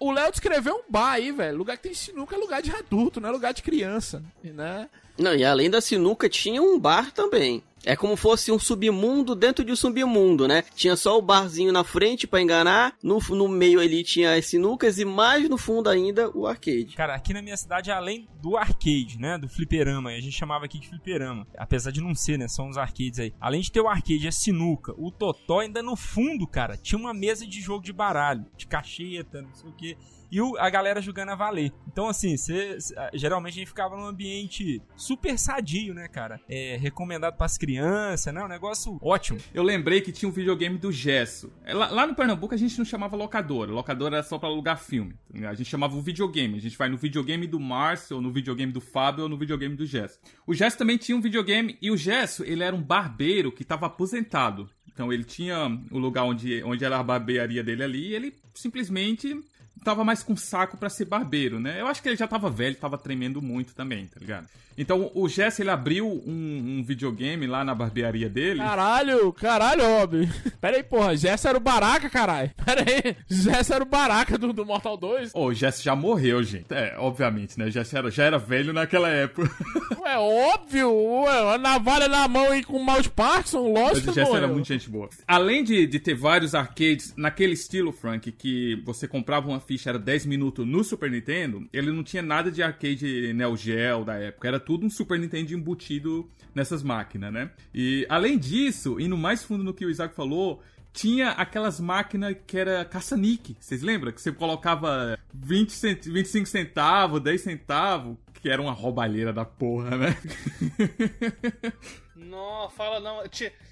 [0.00, 1.58] o Léo descreveu um bar aí, velho.
[1.58, 4.88] Lugar que tem sinuca é lugar de adulto, não é lugar de criança, né?
[5.16, 7.62] Não, e além da sinuca tinha um bar também.
[7.84, 10.62] É como fosse um submundo dentro de um submundo, né?
[10.74, 14.98] Tinha só o barzinho na frente para enganar, no, no meio ali tinha as sinucas
[14.98, 16.94] e mais no fundo ainda o arcade.
[16.96, 19.36] Cara, aqui na minha cidade, além do arcade, né?
[19.36, 21.46] Do fliperama, a gente chamava aqui de fliperama.
[21.56, 22.46] Apesar de não ser, né?
[22.48, 23.34] São os arcades aí.
[23.40, 27.12] Além de ter o arcade, a sinuca, o totó, ainda no fundo, cara, tinha uma
[27.12, 29.96] mesa de jogo de baralho, de cacheta, não sei o que
[30.32, 31.70] e a galera jogando a valer.
[31.86, 32.78] Então, assim, cê,
[33.12, 36.40] geralmente a gente ficava num ambiente super sadio, né, cara?
[36.48, 38.44] É, recomendado pras crianças, né?
[38.44, 39.38] Um negócio ótimo.
[39.54, 41.52] Eu lembrei que tinha um videogame do Gesso.
[41.64, 43.70] É, lá, lá, no Pernambuco a gente não chamava locadora.
[43.70, 45.14] Locadora era só pra alugar filme.
[45.44, 46.56] A gente chamava o videogame.
[46.56, 49.76] A gente vai no videogame do Márcio, ou no videogame do Fábio, ou no videogame
[49.76, 50.18] do Gesso.
[50.46, 53.86] O Gesso também tinha um videogame, e o Gesso, ele era um barbeiro que tava
[53.86, 54.68] aposentado.
[54.92, 59.40] Então ele tinha o lugar onde, onde era a barbearia dele ali, e ele simplesmente
[59.82, 61.80] tava mais com saco para ser barbeiro, né?
[61.80, 64.48] Eu acho que ele já tava velho, tava tremendo muito também, tá ligado?
[64.76, 68.60] Então o Jesse ele abriu um, um videogame lá na barbearia dele.
[68.60, 70.28] Caralho, caralho, Rob.
[70.60, 72.50] Pera aí, porra, Jesse era o Baraka, caralho.
[72.64, 75.32] Pera aí, Jesse era o Baraka do, do Mortal 2.
[75.34, 76.72] Ô, o Jesse já morreu, gente.
[76.72, 77.70] É, obviamente, né?
[77.70, 79.50] Jesse era, já era velho naquela época.
[80.00, 84.20] Ué, óbvio, ué, a navalha na mão e com o mouse Parkinson, lógico Mas o
[84.20, 85.08] Jesse era muito gente boa.
[85.26, 89.98] Além de, de ter vários arcades naquele estilo, Frank, que você comprava uma ficha, era
[89.98, 94.48] 10 minutos no Super Nintendo, ele não tinha nada de arcade Neo Geo da época.
[94.48, 97.50] Era tudo um Super Nintendo embutido nessas máquinas, né?
[97.74, 100.62] E além disso, indo mais fundo no que o Isaac falou,
[100.92, 103.56] tinha aquelas máquinas que era caça-nique.
[103.58, 104.12] Vocês lembram?
[104.12, 106.04] Que você colocava 20 cent...
[106.06, 110.16] 25 centavos, 10 centavos, que era uma roubalheira da porra, né?
[112.14, 113.22] Não, fala não.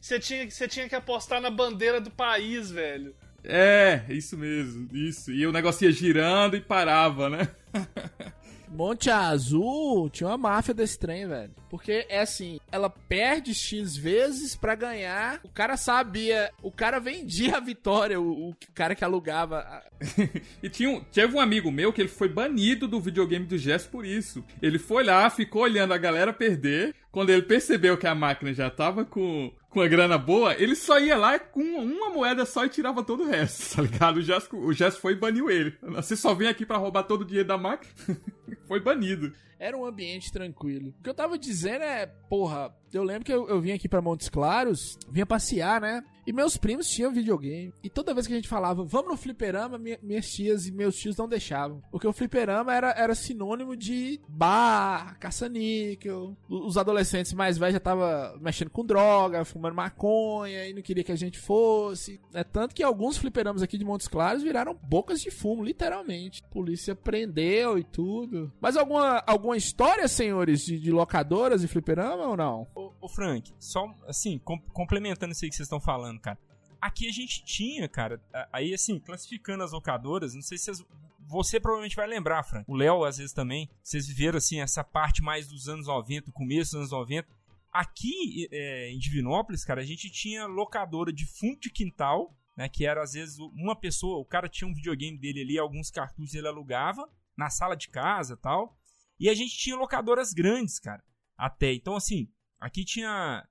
[0.01, 3.15] Você tinha, você tinha que apostar na bandeira do país, velho.
[3.45, 5.33] É, isso mesmo, isso.
[5.33, 7.49] E o negócio ia girando e parava, né?
[8.69, 11.51] Monte Azul tinha uma máfia desse trem, velho.
[11.71, 15.41] Porque é assim, ela perde X vezes para ganhar.
[15.45, 19.65] O cara sabia, o cara vendia a vitória, o, o cara que alugava.
[20.61, 23.87] e tinha um, teve um amigo meu que ele foi banido do videogame do Jess
[23.87, 24.45] por isso.
[24.61, 26.93] Ele foi lá, ficou olhando a galera perder.
[27.13, 30.99] Quando ele percebeu que a máquina já tava com, com a grana boa, ele só
[30.99, 34.17] ia lá com uma moeda só e tirava todo o resto, tá ligado?
[34.17, 35.77] O Jess, o Jess foi e baniu ele.
[35.83, 37.93] Você só vem aqui para roubar todo o dinheiro da máquina?
[38.67, 39.33] foi banido.
[39.61, 40.95] Era um ambiente tranquilo.
[40.99, 44.01] O que eu tava dizendo é, porra, eu lembro que eu, eu vim aqui para
[44.01, 46.03] Montes Claros, vinha passear, né?
[46.31, 47.75] E meus primos tinham videogame.
[47.83, 50.95] E toda vez que a gente falava, vamos no fliperama, minha, minhas tias e meus
[50.95, 51.83] tios não deixavam.
[51.91, 56.37] Porque o fliperama era, era sinônimo de bar, caça-níquel.
[56.49, 61.11] Os adolescentes mais velhos já estavam mexendo com droga, fumando maconha e não queria que
[61.11, 62.21] a gente fosse.
[62.33, 66.45] É tanto que alguns fliperamas aqui de Montes Claros viraram bocas de fumo, literalmente.
[66.45, 68.53] A polícia prendeu e tudo.
[68.61, 72.69] Mas alguma, alguma história, senhores, de, de locadoras e fliperama ou não?
[72.73, 76.39] Ô, ô Frank, só assim, com, complementando isso aí que vocês estão falando, cara.
[76.81, 78.21] Aqui a gente tinha, cara,
[78.53, 80.85] aí assim, classificando as locadoras, não sei se vocês,
[81.31, 82.65] você provavelmente vai lembrar, Frank.
[82.69, 83.71] O Léo, às vezes também.
[83.83, 87.29] Vocês viveram, assim, essa parte mais dos anos 90, começo dos anos 90.
[87.73, 92.69] Aqui é, em Divinópolis, cara, a gente tinha locadora de fundo de quintal, né?
[92.69, 96.35] Que era, às vezes, uma pessoa, o cara tinha um videogame dele ali, alguns cartuchos
[96.35, 98.77] ele alugava na sala de casa tal.
[99.19, 101.05] E a gente tinha locadoras grandes, cara.
[101.37, 101.73] Até.
[101.73, 103.47] Então, assim, aqui tinha.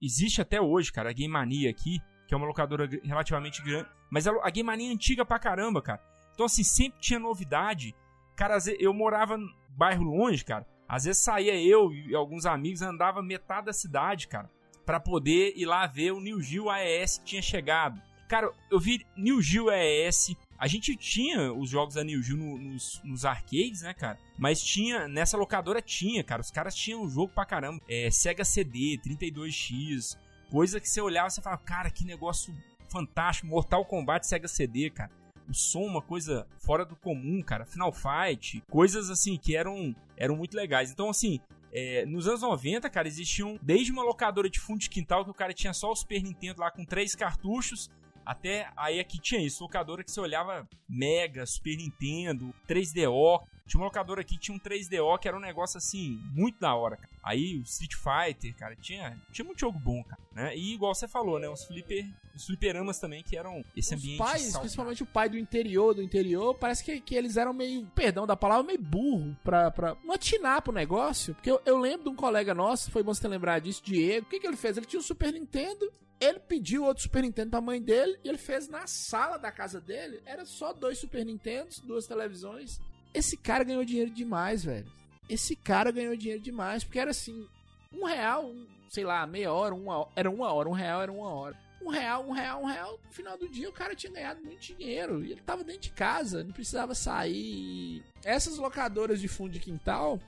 [0.00, 3.88] Existe até hoje, cara, a Game Mania aqui, que é uma locadora relativamente grande.
[4.10, 6.00] Mas a Game Mania é antiga pra caramba, cara.
[6.34, 7.94] Então, assim, sempre tinha novidade.
[8.36, 10.66] Cara, eu morava no bairro longe, cara.
[10.88, 14.50] Às vezes saía eu e alguns amigos, andava metade da cidade, cara,
[14.84, 18.00] para poder ir lá ver o New Geo AES que tinha chegado.
[18.28, 22.56] Cara, eu vi New Geo AES, a gente tinha os jogos da New Geo no,
[22.56, 24.16] nos, nos, arcades, né, cara?
[24.38, 26.40] Mas tinha, nessa locadora tinha, cara.
[26.40, 27.82] Os caras tinham um jogo pra caramba.
[27.88, 30.16] É, Sega CD, 32X,
[30.48, 32.54] coisa que você olhava e você falava, cara, que negócio
[32.88, 33.48] fantástico.
[33.48, 35.10] Mortal Kombat Sega CD, cara.
[35.48, 37.64] O som, uma coisa fora do comum, cara.
[37.64, 40.92] Final Fight, coisas assim que eram, eram muito legais.
[40.92, 41.40] Então, assim,
[41.72, 45.34] é, nos anos 90, cara, existiam desde uma locadora de fundo de quintal que o
[45.34, 47.90] cara tinha só o Super Nintendo lá com três cartuchos
[48.24, 53.40] até aí aqui tinha isso, locadora que você olhava Mega, Super Nintendo, 3DO.
[53.66, 56.74] Tinha uma locadora aqui que tinha um 3DO que era um negócio assim, muito da
[56.74, 57.12] hora, cara.
[57.22, 60.56] Aí o Street Fighter, cara, tinha, tinha muito jogo bom, cara, né?
[60.56, 61.48] E igual você falou, né?
[61.48, 62.04] Os flipper,
[62.34, 64.20] os fliperamas também que eram esse os ambiente.
[64.20, 64.60] Os pais, saudável.
[64.60, 68.36] principalmente o pai do interior, do interior, parece que, que eles eram meio, perdão da
[68.36, 71.34] palavra, meio burro pra, pra não atinar pro negócio.
[71.34, 74.26] Porque eu, eu lembro de um colega nosso, foi bom você ter lembrado disso, Diego.
[74.26, 74.76] O que, que ele fez?
[74.76, 75.90] Ele tinha um Super Nintendo
[76.22, 79.80] ele pediu outro Super Nintendo pra mãe dele e ele fez na sala da casa
[79.80, 80.22] dele.
[80.24, 82.80] Era só dois Super Nintendos, duas televisões.
[83.12, 84.86] Esse cara ganhou dinheiro demais, velho.
[85.28, 87.44] Esse cara ganhou dinheiro demais, porque era assim,
[87.92, 91.28] um real, um, sei lá, meia hora, uma, era uma hora, um real era uma
[91.28, 91.58] hora.
[91.82, 94.60] Um real, um real, um real, no final do dia o cara tinha ganhado muito
[94.60, 95.24] dinheiro.
[95.24, 98.04] E ele tava dentro de casa, não precisava sair.
[98.22, 100.20] Essas locadoras de fundo de quintal,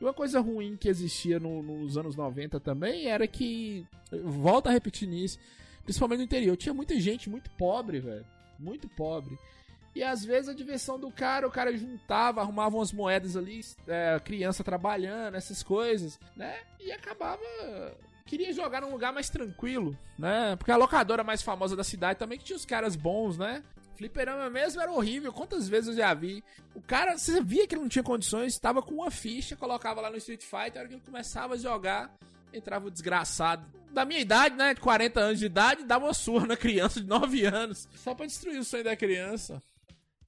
[0.00, 3.86] e uma coisa ruim que existia no, nos anos 90 também era que,
[4.22, 5.38] volta a repetir nisso,
[5.84, 8.26] principalmente no interior, tinha muita gente muito pobre, velho.
[8.58, 9.38] Muito pobre.
[9.94, 14.20] E às vezes a diversão do cara, o cara juntava, arrumava umas moedas ali, é,
[14.22, 16.58] criança trabalhando, essas coisas, né?
[16.78, 17.40] E acabava.
[18.26, 20.54] Queria jogar num lugar mais tranquilo, né?
[20.56, 23.62] Porque a locadora mais famosa da cidade também que tinha os caras bons, né?
[23.96, 25.32] Fliperama mesmo era horrível.
[25.32, 26.44] Quantas vezes eu já vi?
[26.74, 30.10] O cara, você via que ele não tinha condições, estava com uma ficha, colocava lá
[30.10, 32.14] no Street Fighter, a hora que ele começava a jogar,
[32.52, 33.66] entrava o desgraçado.
[33.90, 34.74] Da minha idade, né?
[34.74, 37.88] De 40 anos de idade, dava uma surra na criança de 9 anos.
[37.96, 39.62] Só pra destruir o sonho da criança.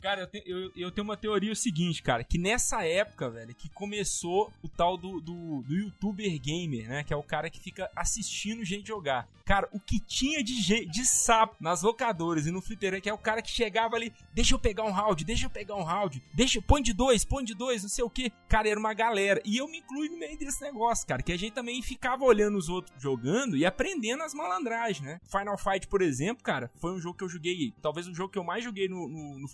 [0.00, 3.52] Cara, eu, te, eu, eu, tenho uma teoria o seguinte, cara, que nessa época, velho,
[3.52, 7.02] que começou o tal do, do, do youtuber gamer, né?
[7.02, 9.28] Que é o cara que fica assistindo gente jogar.
[9.44, 13.18] Cara, o que tinha de, de sapo nas locadoras e no fliperama, que é o
[13.18, 16.62] cara que chegava ali, deixa eu pegar um round, deixa eu pegar um round, deixa,
[16.62, 18.30] põe de dois, põe de dois, não sei o que.
[18.48, 19.40] Cara, era uma galera.
[19.44, 22.56] E eu me incluí no meio desse negócio, cara, que a gente também ficava olhando
[22.56, 25.20] os outros jogando e aprendendo as malandragens, né?
[25.24, 28.38] Final Fight, por exemplo, cara, foi um jogo que eu joguei, talvez o jogo que
[28.38, 29.48] eu mais joguei no, no, no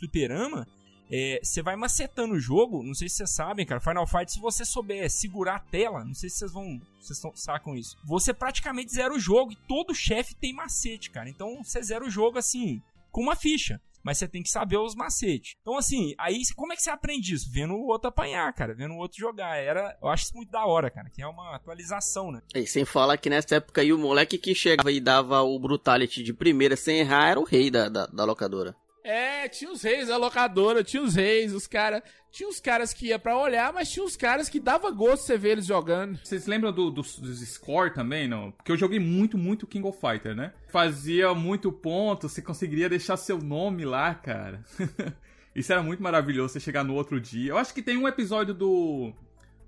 [1.10, 4.40] é, você vai macetando o jogo, não sei se vocês sabem, cara, Final Fight, se
[4.40, 8.92] você souber segurar a tela, não sei se vocês vão, vocês sacam isso, você praticamente
[8.92, 12.82] zera o jogo e todo chefe tem macete, cara, então você zera o jogo assim,
[13.10, 15.54] com uma ficha, mas você tem que saber os macetes.
[15.62, 17.50] Então assim, aí como é que você aprende isso?
[17.50, 20.66] Vendo o outro apanhar, cara, vendo o outro jogar, era, eu acho isso muito da
[20.66, 22.42] hora, cara, que é uma atualização, né?
[22.54, 26.22] E sem falar que nessa época aí o moleque que chegava e dava o Brutality
[26.22, 28.74] de primeira sem errar era o rei da, da, da locadora.
[29.04, 32.02] É, tinha os reis da locadora, tinha os reis, os caras.
[32.32, 35.36] Tinha os caras que ia para olhar, mas tinha os caras que dava gosto você
[35.36, 36.18] ver eles jogando.
[36.24, 38.50] Vocês lembram do, do, dos score também, não?
[38.50, 40.52] Porque eu joguei muito, muito King of Fighter, né?
[40.68, 44.64] Fazia muito ponto, você conseguiria deixar seu nome lá, cara.
[45.54, 47.50] Isso era muito maravilhoso, você chegar no outro dia.
[47.50, 49.12] Eu acho que tem um episódio do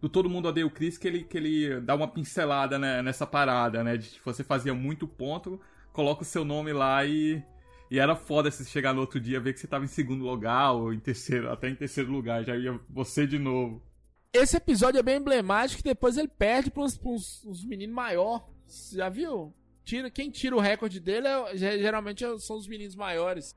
[0.01, 3.26] do Todo Mundo Odeia o Chris que ele, que ele dá uma pincelada né, nessa
[3.26, 3.97] parada, né?
[3.97, 5.61] De que você fazia muito ponto,
[5.93, 7.43] coloca o seu nome lá e
[7.91, 10.72] e era foda se chegar no outro dia ver que você tava em segundo lugar
[10.72, 13.82] ou em terceiro, até em terceiro lugar, já ia você de novo.
[14.32, 18.49] Esse episódio é bem emblemático que depois ele perde para uns, uns, uns meninos maior.
[18.93, 19.55] Já viu?
[19.84, 23.55] Tira, quem tira o recorde dele é, geralmente são os meninos maiores.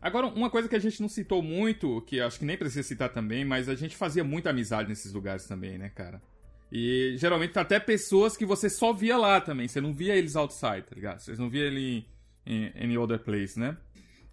[0.00, 3.08] Agora, uma coisa que a gente não citou muito, que acho que nem precisa citar
[3.08, 6.22] também, mas a gente fazia muita amizade nesses lugares também, né, cara?
[6.70, 10.82] E geralmente até pessoas que você só via lá também, você não via eles outside,
[10.82, 11.20] tá ligado?
[11.20, 12.06] Vocês não via ele
[12.46, 13.76] Any Other Place, né?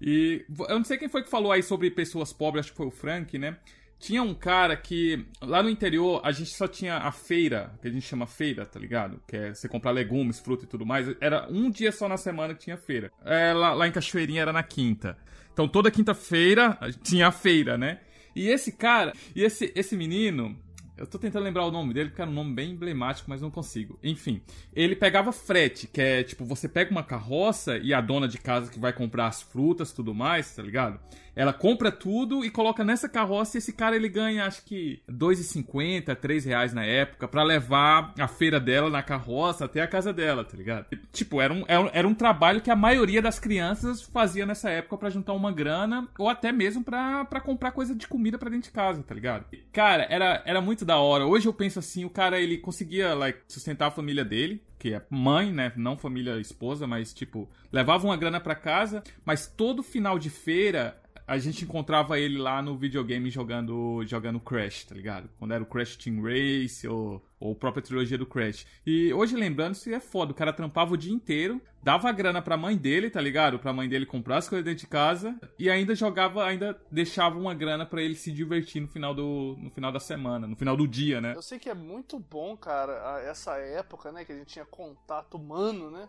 [0.02, 2.88] E eu não sei quem foi que falou aí sobre pessoas pobres, acho que foi
[2.88, 3.58] o Frank, né?
[4.00, 7.92] Tinha um cara que lá no interior a gente só tinha a feira, que a
[7.92, 9.22] gente chama feira, tá ligado?
[9.28, 11.16] Que é você comprar legumes, fruta e tudo mais.
[11.22, 13.12] Era um dia só na semana que tinha feira.
[13.24, 15.16] É, lá, lá em Cachoeirinha era na quinta.
[15.54, 18.00] Então toda quinta-feira tinha a feira, né?
[18.36, 20.58] E esse cara, e esse, esse menino,
[21.02, 23.50] eu tô tentando lembrar o nome dele, porque era um nome bem emblemático, mas não
[23.50, 23.98] consigo.
[24.04, 24.40] Enfim,
[24.72, 28.72] ele pegava frete, que é tipo, você pega uma carroça e a dona de casa
[28.72, 31.00] que vai comprar as frutas tudo mais, tá ligado?
[31.36, 36.16] Ela compra tudo e coloca nessa carroça e esse cara ele ganha acho que R$2,50,
[36.16, 40.44] 3 reais na época para levar a feira dela na carroça até a casa dela,
[40.44, 40.86] tá ligado?
[41.12, 45.10] Tipo, era um, era um trabalho que a maioria das crianças fazia nessa época para
[45.10, 49.04] juntar uma grana ou até mesmo para comprar coisa de comida para dentro de casa,
[49.04, 49.46] tá ligado?
[49.72, 51.26] Cara, era, era muito da hora.
[51.26, 55.02] Hoje eu penso assim, o cara ele conseguia like, sustentar a família dele, que é
[55.10, 55.72] mãe, né?
[55.76, 61.00] Não família esposa, mas tipo, levava uma grana para casa, mas todo final de feira
[61.28, 65.30] a gente encontrava ele lá no videogame jogando jogando Crash, tá ligado?
[65.38, 68.66] Quando era o Crash Team Race ou, ou a própria trilogia do Crash.
[68.86, 70.32] E hoje lembrando, isso é foda.
[70.32, 73.60] O cara trampava o dia inteiro, dava grana pra mãe dele, tá ligado?
[73.60, 77.54] Pra mãe dele comprar as coisas dentro de casa e ainda jogava, ainda deixava uma
[77.54, 80.88] grana para ele se divertir no final, do, no final da semana, no final do
[80.88, 81.34] dia, né?
[81.36, 85.36] Eu sei que é muito bom, cara, essa época, né, que a gente tinha contato
[85.36, 86.08] humano, né?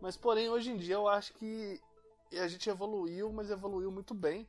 [0.00, 1.80] Mas porém, hoje em dia eu acho que
[2.32, 4.46] e a gente evoluiu, mas evoluiu muito bem.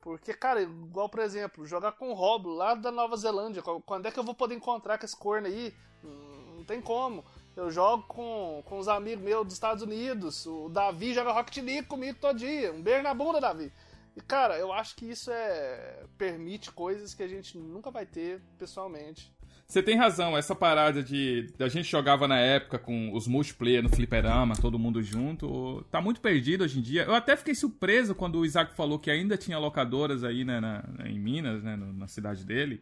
[0.00, 3.62] Porque, cara, igual, por exemplo, jogar com o Rob lá da Nova Zelândia.
[3.62, 5.74] Quando é que eu vou poder encontrar com esse corno aí?
[6.02, 7.24] Não tem como.
[7.56, 10.44] Eu jogo com, com os amigos meus dos Estados Unidos.
[10.46, 12.72] O Davi joga Rocket League comigo todo dia.
[12.72, 13.72] Um beijo na bunda, Davi.
[14.16, 18.40] E, cara, eu acho que isso é permite coisas que a gente nunca vai ter
[18.58, 19.33] pessoalmente.
[19.66, 21.52] Você tem razão, essa parada de.
[21.58, 25.84] A gente jogava na época com os multiplayer no fliperama, todo mundo junto.
[25.90, 27.04] Tá muito perdido hoje em dia.
[27.04, 30.84] Eu até fiquei surpreso quando o Isaac falou que ainda tinha locadoras aí, né, na,
[31.06, 32.80] em Minas, né, na cidade dele.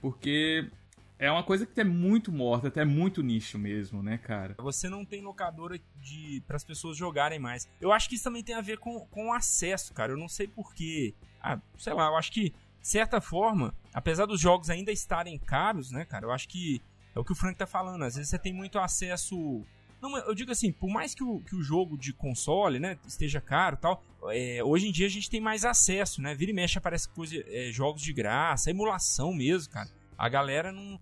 [0.00, 0.68] Porque
[1.18, 4.54] é uma coisa que é muito morta, até muito nicho mesmo, né, cara?
[4.58, 7.68] Você não tem locadora de para as pessoas jogarem mais.
[7.80, 10.12] Eu acho que isso também tem a ver com, com acesso, cara.
[10.12, 11.14] Eu não sei porquê.
[11.40, 15.90] Ah, sei lá, eu acho que de certa forma, apesar dos jogos ainda estarem caros,
[15.90, 16.82] né, cara, eu acho que
[17.14, 18.02] é o que o Frank tá falando.
[18.04, 19.62] Às vezes você tem muito acesso.
[20.00, 23.40] Não, eu digo assim, por mais que o, que o jogo de console, né, esteja
[23.40, 26.34] caro tal, é, hoje em dia a gente tem mais acesso, né?
[26.34, 29.88] Vira e mexe aparece coisa, é, jogos de graça, emulação mesmo, cara.
[30.16, 30.98] A galera não.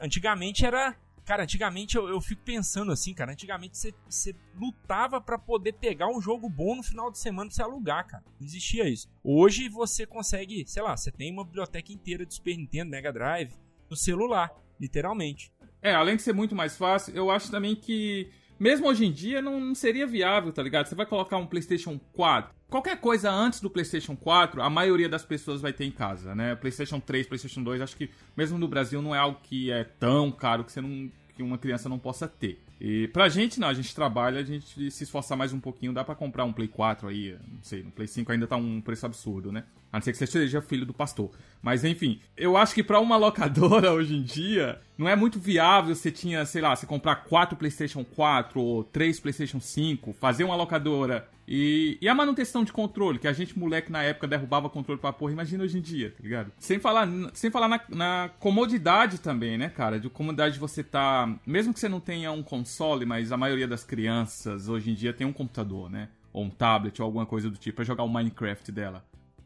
[0.00, 3.32] Antigamente era Cara, antigamente eu, eu fico pensando assim, cara.
[3.32, 7.62] Antigamente você, lutava para poder pegar um jogo bom no final de semana pra você
[7.62, 8.24] alugar, cara.
[8.38, 9.08] Não existia isso.
[9.22, 13.54] Hoje você consegue, sei lá, você tem uma biblioteca inteira de Super Nintendo, Mega Drive
[13.88, 15.50] no celular, literalmente.
[15.80, 19.42] É, além de ser muito mais fácil, eu acho também que mesmo hoje em dia
[19.42, 20.86] não, não seria viável, tá ligado?
[20.86, 22.54] Você vai colocar um PlayStation 4.
[22.68, 26.54] Qualquer coisa antes do PlayStation 4, a maioria das pessoas vai ter em casa, né?
[26.54, 30.32] PlayStation 3, PlayStation 2, acho que mesmo no Brasil não é algo que é tão
[30.32, 32.62] caro que você não que uma criança não possa ter.
[32.80, 36.04] E pra gente, não, a gente trabalha, a gente se esforçar mais um pouquinho, dá
[36.04, 39.06] para comprar um Play 4 aí, não sei, no Play 5 ainda tá um preço
[39.06, 39.64] absurdo, né?
[39.94, 41.30] A não ser que você seja filho do pastor.
[41.62, 45.94] Mas enfim, eu acho que para uma locadora hoje em dia, não é muito viável
[45.94, 50.56] você tinha, sei lá, você comprar quatro PlayStation 4 ou três PlayStation 5, fazer uma
[50.56, 55.00] locadora e, e a manutenção de controle, que a gente, moleque, na época derrubava controle
[55.00, 56.50] pra porra, imagina hoje em dia, tá ligado?
[56.58, 60.00] Sem falar, sem falar na, na comodidade também, né, cara?
[60.00, 61.32] De comodidade de você tá.
[61.46, 65.12] Mesmo que você não tenha um console, mas a maioria das crianças hoje em dia
[65.12, 66.08] tem um computador, né?
[66.32, 69.04] Ou um tablet ou alguma coisa do tipo, pra jogar o Minecraft dela.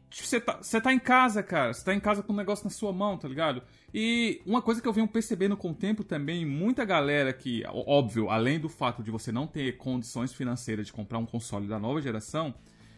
[0.09, 1.71] Tipo, você tá, você tá em casa, cara.
[1.71, 3.61] Você tá em casa com um negócio na sua mão, tá ligado?
[3.93, 8.29] E uma coisa que eu venho percebendo com o tempo também, muita galera que, óbvio,
[8.29, 12.01] além do fato de você não ter condições financeiras de comprar um console da nova
[12.01, 12.55] geração,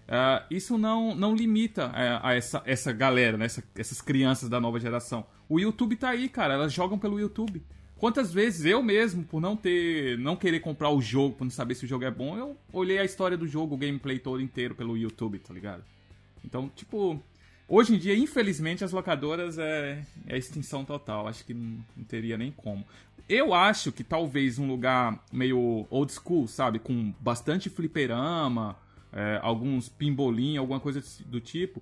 [0.07, 3.45] uh, isso não, não limita a, a, essa, essa galera, né?
[3.45, 5.25] Essa, essas crianças da nova geração.
[5.49, 6.53] O YouTube tá aí, cara.
[6.53, 7.61] Elas jogam pelo YouTube.
[7.97, 11.75] Quantas vezes eu mesmo, por não ter, não querer comprar o jogo, por não saber
[11.75, 14.73] se o jogo é bom, eu olhei a história do jogo, o gameplay todo inteiro
[14.73, 15.83] pelo YouTube, tá ligado?
[16.43, 17.21] Então, tipo,
[17.67, 21.27] hoje em dia, infelizmente, as locadoras é, é extinção total.
[21.27, 22.85] Acho que não, não, teria nem como.
[23.29, 26.79] Eu acho que talvez um lugar meio old school, sabe?
[26.79, 28.75] Com bastante fliperama,
[29.13, 31.81] é, alguns pimbolim, alguma coisa do tipo.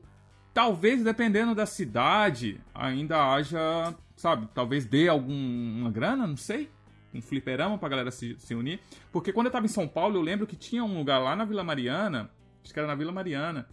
[0.53, 4.47] Talvez, dependendo da cidade, ainda haja, sabe?
[4.53, 6.69] Talvez dê alguma grana, não sei.
[7.13, 8.79] Um fliperama pra galera se, se unir.
[9.11, 11.45] Porque quando eu tava em São Paulo, eu lembro que tinha um lugar lá na
[11.45, 12.29] Vila Mariana.
[12.63, 13.67] Acho que era na Vila Mariana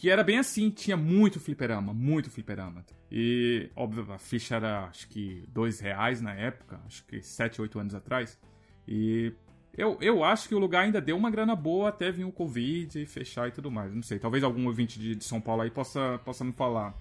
[0.00, 2.82] que era bem assim, tinha muito fliperama, muito fliperama.
[3.12, 7.78] E, óbvio, a ficha era acho que dois reais na época, acho que sete, oito
[7.78, 8.38] anos atrás.
[8.88, 9.30] E
[9.76, 12.98] eu, eu acho que o lugar ainda deu uma grana boa até vir o Covid
[12.98, 13.94] e fechar e tudo mais.
[13.94, 16.94] Não sei, talvez algum ouvinte de, de São Paulo aí possa, possa me falar.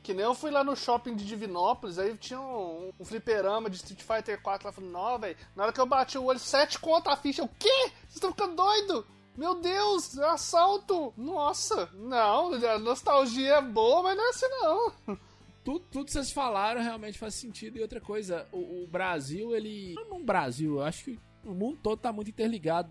[0.00, 3.78] Que nem eu fui lá no shopping de Divinópolis, aí tinha um, um fliperama de
[3.78, 6.78] Street Fighter 4 lá, falando, não, velho, na hora que eu bati o olho, sete
[6.78, 7.90] contra a ficha, o quê?
[8.02, 9.04] Vocês estão ficando doido?
[9.36, 11.12] Meu Deus, assalto!
[11.16, 14.92] Nossa, não, a nostalgia é boa, mas não é assim não.
[15.64, 17.78] Tudo, tudo que vocês falaram realmente faz sentido.
[17.78, 19.94] E outra coisa, o, o Brasil, ele.
[19.94, 22.90] Não Brasil, eu acho que o mundo todo tá muito interligado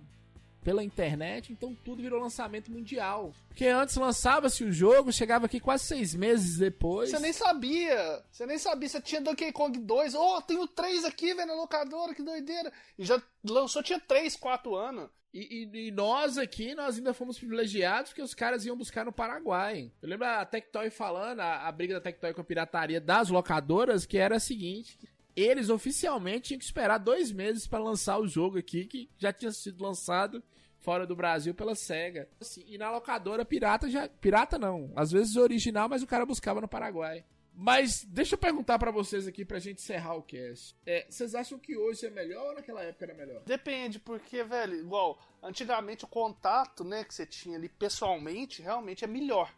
[0.63, 3.33] pela internet, então tudo virou lançamento mundial.
[3.47, 7.09] Porque antes lançava-se o jogo, chegava aqui quase seis meses depois.
[7.09, 8.23] Você nem sabia!
[8.31, 10.15] Você nem sabia, você tinha Donkey Kong 2.
[10.15, 12.71] Oh, tenho três aqui, velho, na locadora, que doideira!
[12.97, 15.09] E já lançou, tinha três, quatro anos.
[15.33, 19.11] E, e, e, nós aqui, nós ainda fomos privilegiados porque os caras iam buscar no
[19.11, 19.91] Paraguai.
[19.99, 24.05] Eu lembro a Tectoy falando, a, a briga da Tectoy com a pirataria das locadoras,
[24.05, 24.99] que era a seguinte:
[25.35, 29.51] eles oficialmente tinham que esperar dois meses para lançar o jogo aqui, que já tinha
[29.51, 30.43] sido lançado
[30.83, 32.29] fora do Brasil pela SEGA.
[32.39, 34.07] Assim, e na locadora pirata já.
[34.07, 34.91] Pirata não.
[34.95, 37.23] Às vezes original, mas o cara buscava no Paraguai.
[37.55, 40.75] Mas deixa eu perguntar para vocês aqui pra gente encerrar o cast.
[40.85, 43.43] É, vocês acham que hoje é melhor ou naquela época era melhor?
[43.45, 49.07] Depende, porque, velho, igual, antigamente o contato, né, que você tinha ali pessoalmente, realmente é
[49.07, 49.53] melhor.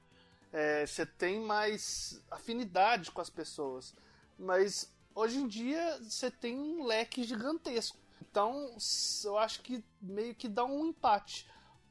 [0.52, 3.96] É, você tem mais afinidade com as pessoas.
[4.38, 7.98] Mas hoje em dia você tem um leque gigantesco.
[8.22, 8.76] Então,
[9.24, 11.48] eu acho que meio que dá um empate.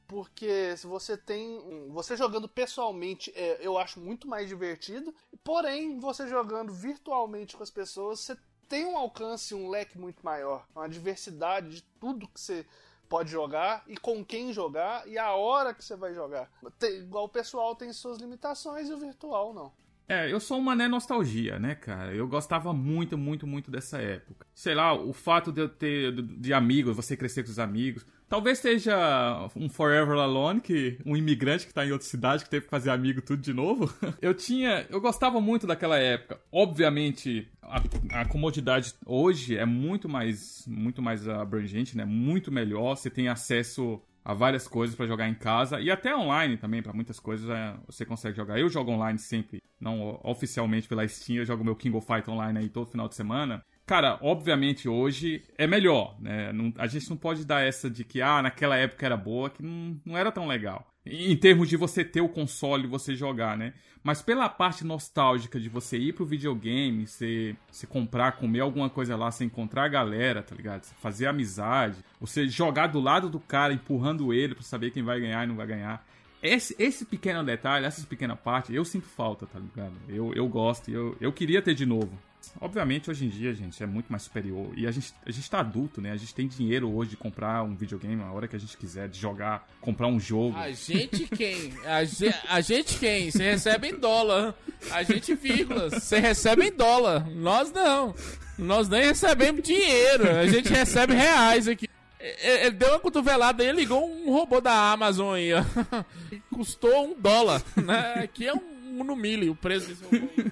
[0.07, 1.89] Porque se você tem.
[1.91, 5.15] Você jogando pessoalmente, é, eu acho muito mais divertido.
[5.43, 8.37] Porém, você jogando virtualmente com as pessoas, você
[8.69, 10.67] tem um alcance, um leque muito maior.
[10.75, 12.67] Uma diversidade de tudo que você
[13.09, 16.51] pode jogar e com quem jogar e a hora que você vai jogar.
[16.79, 19.73] Tem, igual o pessoal tem suas limitações e o virtual não.
[20.07, 22.15] É, eu sou uma né, nostalgia, né, cara?
[22.15, 24.47] Eu gostava muito, muito, muito dessa época.
[24.55, 28.05] Sei lá, o fato de eu ter de amigos, você crescer com os amigos.
[28.29, 32.65] Talvez seja um Forever Alone, que um imigrante que tá em outra cidade que teve
[32.65, 33.93] que fazer amigo tudo de novo.
[34.21, 36.39] eu tinha, eu gostava muito daquela época.
[36.53, 37.83] Obviamente, a,
[38.21, 42.05] a comodidade hoje é muito mais, muito mais abrangente, né?
[42.05, 42.97] Muito melhor.
[42.97, 46.93] Você tem acesso a várias coisas para jogar em casa e até online também, para
[46.93, 48.59] muitas coisas é, você consegue jogar.
[48.59, 52.59] Eu jogo online sempre, não oficialmente pela Steam, eu jogo meu King of Fight online
[52.59, 53.63] aí todo final de semana.
[53.87, 56.53] Cara, obviamente hoje é melhor, né?
[56.53, 59.63] Não, a gente não pode dar essa de que, ah, naquela época era boa, que
[59.63, 60.87] não, não era tão legal.
[61.07, 63.75] Em termos de você ter o console e você jogar, né?
[64.03, 69.17] Mas pela parte nostálgica de você ir pro videogame, você, você comprar, comer alguma coisa
[69.17, 70.85] lá, você encontrar a galera, tá ligado?
[70.85, 75.21] Você fazer amizade, você jogar do lado do cara, empurrando ele pra saber quem vai
[75.21, 76.07] ganhar e não vai ganhar.
[76.43, 79.95] Esse, esse pequeno detalhe, essa pequena parte, eu sinto falta, tá ligado?
[80.07, 82.13] Eu, eu gosto, eu, eu queria ter de novo.
[82.61, 84.73] Obviamente, hoje em dia, gente, é muito mais superior.
[84.77, 86.13] E a gente, a gente tá adulto, né?
[86.13, 89.09] A gente tem dinheiro hoje de comprar um videogame a hora que a gente quiser,
[89.09, 90.57] de jogar, comprar um jogo.
[90.57, 91.73] A gente quem?
[91.85, 93.31] A, ge a gente quem?
[93.31, 94.55] Você recebe em dólar.
[94.91, 95.91] A gente, vírgula.
[95.91, 97.29] Você recebe em dólar.
[97.31, 98.15] Nós não.
[98.59, 100.31] Nós nem recebemos dinheiro.
[100.31, 101.89] A gente recebe reais aqui.
[102.19, 105.63] Ele deu uma cotovelada e ligou um robô da Amazon aí, ó.
[106.55, 108.15] Custou um dólar, né?
[108.25, 110.51] Aqui é um, um no milho o preço desse robô aí.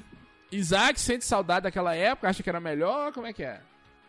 [0.52, 2.28] Isaac sente saudade daquela época?
[2.28, 3.12] Acha que era melhor?
[3.12, 3.60] Como é que é?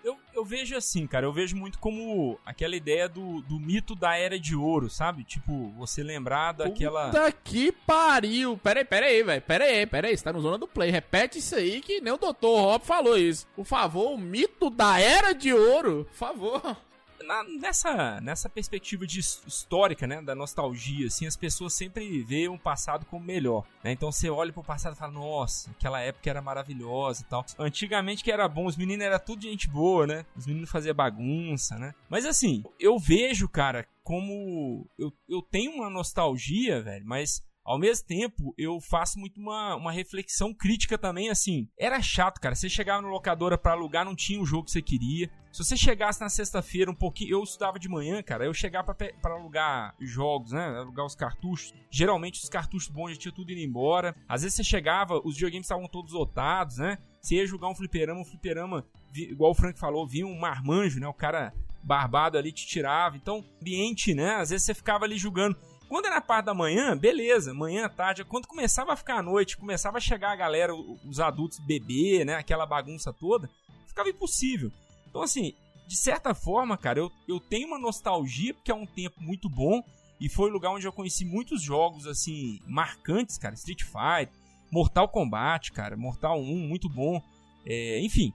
[0.04, 4.18] Eu, eu vejo assim, cara, eu vejo muito como aquela ideia do, do mito da
[4.18, 5.24] era de ouro, sabe?
[5.24, 7.06] Tipo, você lembrar daquela.
[7.06, 8.58] Puta que pariu!
[8.58, 9.42] Pera aí, pera aí, velho.
[9.42, 10.18] Pera aí, pera aí.
[10.18, 10.92] Você tá no zona do play.
[10.92, 12.36] Repete isso aí que nem o Dr.
[12.44, 13.48] Rob falou isso.
[13.56, 16.06] Por favor, o mito da era de ouro.
[16.10, 16.78] Por favor
[17.26, 22.58] na, nessa, nessa perspectiva de histórica, né, da nostalgia, assim, as pessoas sempre veem o
[22.58, 23.92] passado como melhor, né?
[23.92, 27.46] Então você olha pro passado e fala, nossa, aquela época era maravilhosa e tal.
[27.58, 30.26] Antigamente que era bom, os meninos era tudo gente boa, né?
[30.36, 31.94] Os meninos faziam bagunça, né?
[32.10, 38.06] Mas assim, eu vejo, cara, como eu, eu tenho uma nostalgia, velho, mas ao mesmo
[38.06, 41.68] tempo, eu faço muito uma, uma reflexão crítica também, assim.
[41.80, 42.56] Era chato, cara.
[42.56, 45.32] Você chegava no locadora para alugar, não tinha o jogo que você queria.
[45.54, 47.30] Se você chegasse na sexta-feira um pouquinho.
[47.30, 48.44] Eu estudava de manhã, cara.
[48.44, 50.80] Eu chegava para alugar jogos, né?
[50.80, 51.76] Alugar os cartuchos.
[51.92, 54.16] Geralmente os cartuchos bons já tinha tudo indo embora.
[54.28, 56.98] Às vezes você chegava, os videogames estavam todos lotados, né?
[57.22, 58.84] Você ia jogar um fliperama, um fliperama,
[59.14, 61.08] igual o Frank falou, vinha um marmanjo, né?
[61.08, 63.16] O cara barbado ali te tirava.
[63.16, 64.38] Então, ambiente, né?
[64.38, 65.56] Às vezes você ficava ali jogando.
[65.88, 68.26] Quando era parte da manhã, beleza, manhã, tarde.
[68.26, 72.38] Quando começava a ficar a noite, começava a chegar a galera, os adultos beber, né?
[72.38, 73.48] Aquela bagunça toda,
[73.86, 74.72] ficava impossível.
[75.14, 75.54] Então, assim,
[75.86, 79.84] de certa forma, cara, eu, eu tenho uma nostalgia, porque é um tempo muito bom.
[80.20, 83.54] E foi o lugar onde eu conheci muitos jogos, assim, marcantes, cara.
[83.54, 84.34] Street Fighter,
[84.72, 85.96] Mortal Kombat, cara.
[85.96, 87.22] Mortal 1, muito bom.
[87.64, 88.34] É, enfim.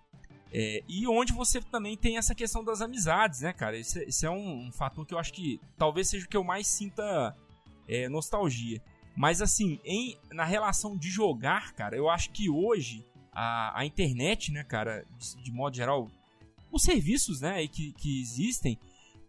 [0.52, 3.76] É, e onde você também tem essa questão das amizades, né, cara?
[3.76, 6.44] Esse, esse é um, um, fator que eu acho que talvez seja o que eu
[6.44, 7.36] mais sinta
[7.88, 8.80] é, nostalgia.
[9.16, 14.52] Mas assim, em, na relação de jogar, cara, eu acho que hoje a, a internet,
[14.52, 16.08] né, cara, de, de modo geral,
[16.70, 18.78] os serviços, né, que, que existem,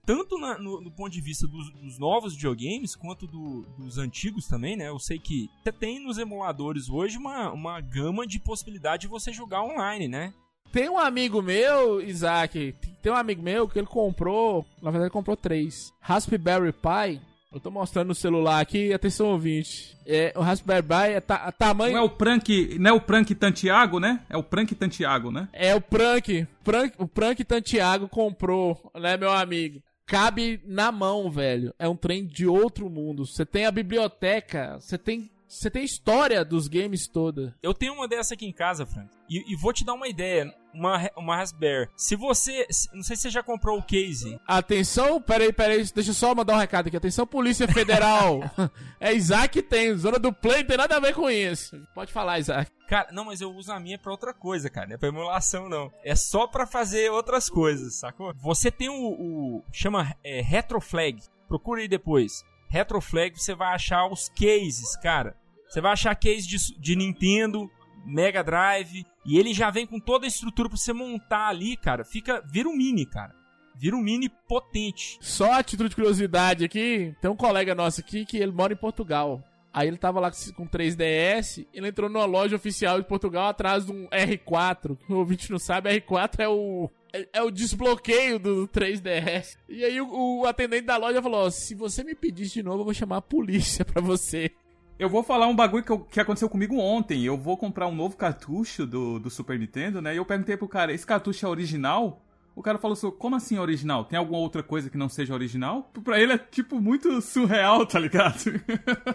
[0.05, 4.75] tanto na, no, ponto de vista dos, dos novos videogames quanto do, dos antigos também,
[4.75, 4.87] né?
[4.87, 9.31] Eu sei que você tem nos emuladores hoje uma, uma gama de possibilidade de você
[9.31, 10.33] jogar online, né?
[10.71, 15.13] Tem um amigo meu, Isaac, tem um amigo meu que ele comprou, na verdade ele
[15.13, 17.21] comprou três, Raspberry Pi,
[17.52, 19.97] eu tô mostrando no celular aqui, atenção ouvinte.
[20.06, 21.93] É, o Raspberry Pi é ta tamanho.
[21.93, 24.22] Não é o Prank, não é o Prank Tantiago, né?
[24.30, 25.50] É o Prank Tantiago, né?
[25.52, 26.47] É o Prank.
[26.64, 29.82] Prank o Prank Tantiago comprou, né, meu amigo?
[30.06, 31.74] Cabe na mão, velho.
[31.80, 33.26] É um trem de outro mundo.
[33.26, 37.56] Você tem a biblioteca, você tem você tem história dos games toda.
[37.64, 39.10] Eu tenho uma dessa aqui em casa, Frank.
[39.28, 40.54] E, e, vou te dar uma ideia.
[40.72, 41.89] Uma, uma Raspberry.
[41.97, 42.68] Se você.
[42.93, 44.39] Não sei se você já comprou o case.
[44.45, 45.84] Atenção, peraí, peraí.
[45.91, 46.95] Deixa eu só mandar um recado aqui.
[46.95, 48.41] Atenção, Polícia Federal.
[49.02, 49.97] é Isaac tem.
[49.97, 51.82] Zona do Play não tem nada a ver com isso.
[51.95, 52.72] Pode falar, Isaac.
[52.88, 54.88] Cara, não, mas eu uso a minha pra outra coisa, cara.
[54.88, 55.91] Não é pra emulação, não.
[56.04, 58.36] É só pra fazer outras coisas, sacou?
[58.36, 58.93] Você tem o.
[58.93, 61.24] o chama é, Retroflag.
[61.47, 62.43] Procura aí depois.
[62.70, 65.36] Retroflag, você vai achar os cases, cara.
[65.67, 67.70] Você vai achar case de, de Nintendo,
[68.05, 72.03] Mega Drive, e ele já vem com toda a estrutura pra você montar ali, cara.
[72.05, 73.36] Fica, vira um mini, cara.
[73.76, 75.17] Vira um mini potente.
[75.22, 78.78] Só a título de curiosidade aqui, tem um colega nosso aqui que ele mora em
[78.78, 79.43] Portugal.
[79.72, 83.91] Aí ele tava lá com 3DS, ele entrou numa loja oficial de Portugal atrás de
[83.91, 84.97] um R4.
[85.07, 89.57] O ouvinte não sabe, R4 é o é, é o desbloqueio do 3DS.
[89.68, 92.86] E aí o, o atendente da loja falou: se você me pedir de novo, eu
[92.86, 94.51] vou chamar a polícia pra você.
[94.97, 97.24] Eu vou falar um bagulho que, eu, que, aconteceu comigo ontem.
[97.24, 100.14] Eu vou comprar um novo cartucho do, do Super Nintendo, né?
[100.14, 102.22] E eu perguntei pro cara: esse cartucho é original?
[102.55, 104.03] O cara falou assim: como assim original?
[104.03, 105.89] Tem alguma outra coisa que não seja original?
[106.03, 108.43] Pra ele é tipo muito surreal, tá ligado?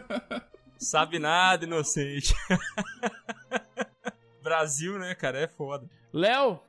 [0.79, 2.35] Sabe nada, inocente.
[4.43, 5.39] Brasil, né, cara?
[5.39, 5.89] É foda.
[6.13, 6.61] Léo,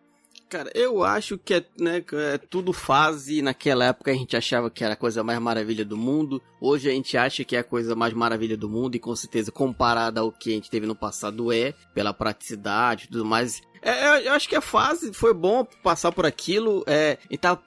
[0.47, 3.41] Cara, eu acho que é, né, é tudo fase.
[3.41, 6.41] Naquela época a gente achava que era a coisa mais maravilha do mundo.
[6.61, 8.95] Hoje a gente acha que é a coisa mais maravilha do mundo.
[8.95, 11.73] E com certeza, comparada ao que a gente teve no passado, é.
[11.93, 13.61] Pela praticidade e tudo mais.
[13.81, 16.83] É, eu acho que a fase foi bom passar por aquilo.
[16.87, 17.17] É,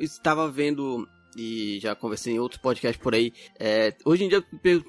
[0.00, 1.08] estava vendo
[1.38, 3.32] e já conversei em outros podcasts por aí.
[3.58, 4.44] É, hoje em dia,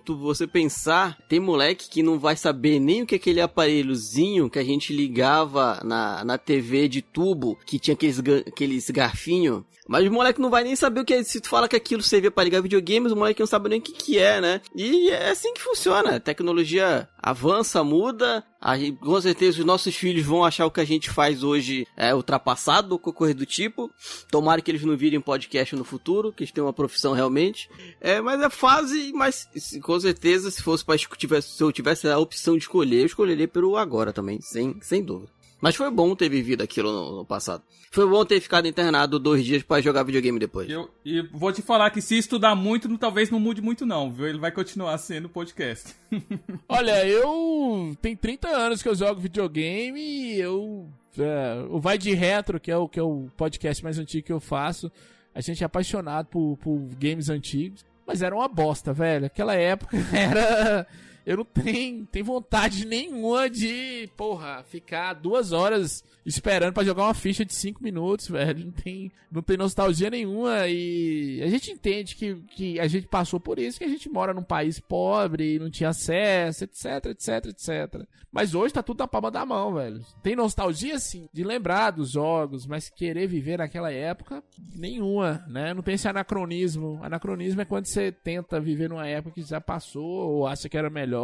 [0.07, 4.57] você pensar, tem moleque que não vai saber nem o que é aquele aparelhozinho que
[4.57, 9.63] a gente ligava na, na TV de tubo, que tinha aqueles, aqueles garfinhos.
[9.87, 11.23] Mas o moleque não vai nem saber o que é.
[11.23, 13.81] Se tu fala que aquilo servia para ligar videogames, o moleque não sabe nem o
[13.81, 14.61] que, que é, né?
[14.75, 16.15] E é assim que funciona.
[16.15, 18.43] A tecnologia avança, muda.
[18.62, 22.14] Aí, com certeza os nossos filhos vão achar o que a gente faz hoje é
[22.14, 23.89] ultrapassado ou coisa do tipo.
[24.30, 27.70] Tomara que eles não virem podcast no futuro, que eles tenham uma profissão realmente.
[28.01, 29.47] É, mas é fase, mas
[29.82, 33.78] com certeza se fosse para se eu tivesse a opção de escolher, eu escolheria pelo
[33.78, 35.38] agora também, sem, sem dúvida.
[35.62, 37.64] Mas foi bom ter vivido aquilo no, no passado.
[37.91, 40.70] Foi bom ter ficado internado dois dias para jogar videogame depois.
[40.70, 44.28] Eu, e vou te falar que se estudar muito, talvez não mude muito não, viu?
[44.28, 45.95] Ele vai continuar sendo podcast.
[46.70, 47.95] Olha, eu...
[48.01, 50.88] Tem 30 anos que eu jogo videogame e eu...
[51.18, 54.32] É, o Vai de Retro, que é o, que é o podcast mais antigo que
[54.32, 54.89] eu faço,
[55.34, 57.84] a gente é apaixonado por, por games antigos.
[58.05, 59.28] Mas era uma bosta, velho.
[59.28, 60.88] Aquela época era
[61.30, 67.13] eu não tenho, tenho vontade nenhuma de, porra, ficar duas horas esperando para jogar uma
[67.13, 68.65] ficha de cinco minutos, velho.
[68.65, 73.39] Não tem, não tem nostalgia nenhuma e a gente entende que, que a gente passou
[73.39, 78.07] por isso, que a gente mora num país pobre, não tinha acesso, etc, etc, etc.
[78.32, 80.03] Mas hoje tá tudo na palma da mão, velho.
[80.23, 84.43] Tem nostalgia, sim, de lembrar dos jogos, mas querer viver naquela época,
[84.75, 85.75] nenhuma, né?
[85.75, 86.99] Não tem esse anacronismo.
[87.03, 90.89] Anacronismo é quando você tenta viver numa época que já passou ou acha que era
[90.89, 91.18] melhor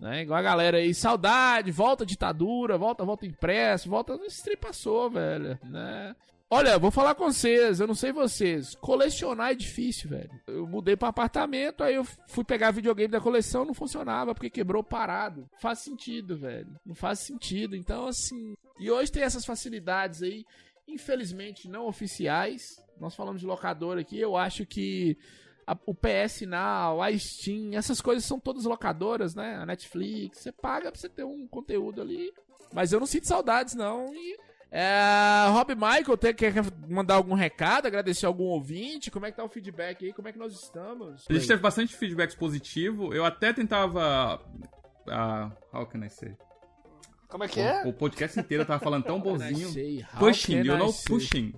[0.00, 0.22] né?
[0.22, 4.18] Igual a galera aí, saudade, volta ditadura, volta, volta impresso, volta.
[4.24, 6.14] Esse trem passou, velho, né?
[6.50, 10.30] Olha, vou falar com vocês, eu não sei vocês, colecionar é difícil, velho.
[10.46, 14.84] Eu mudei para apartamento, aí eu fui pegar videogame da coleção, não funcionava porque quebrou
[14.84, 15.48] parado.
[15.58, 16.78] Faz sentido, velho.
[16.84, 17.74] Não faz sentido.
[17.74, 20.44] Então, assim, e hoje tem essas facilidades aí,
[20.86, 22.80] infelizmente não oficiais.
[23.00, 25.16] Nós falamos de locador aqui, eu acho que
[25.66, 29.56] a, o PS Now, a Steam, essas coisas são todas locadoras, né?
[29.56, 32.32] A Netflix, você paga pra você ter um conteúdo ali.
[32.72, 34.12] Mas eu não sinto saudades, não.
[34.14, 34.36] E,
[34.70, 36.52] é, Rob Michael, tem, quer
[36.88, 39.10] mandar algum recado, agradecer algum ouvinte?
[39.10, 40.12] Como é que tá o feedback aí?
[40.12, 41.24] Como é que nós estamos?
[41.28, 43.14] A gente teve bastante feedback positivo.
[43.14, 44.40] Eu até tentava.
[45.06, 46.36] Uh, how can I say?
[47.28, 47.84] Como é que é?
[47.84, 49.68] O, o podcast inteiro tava falando tão bonzinho.
[50.18, 51.54] Pushing, you know, pushing.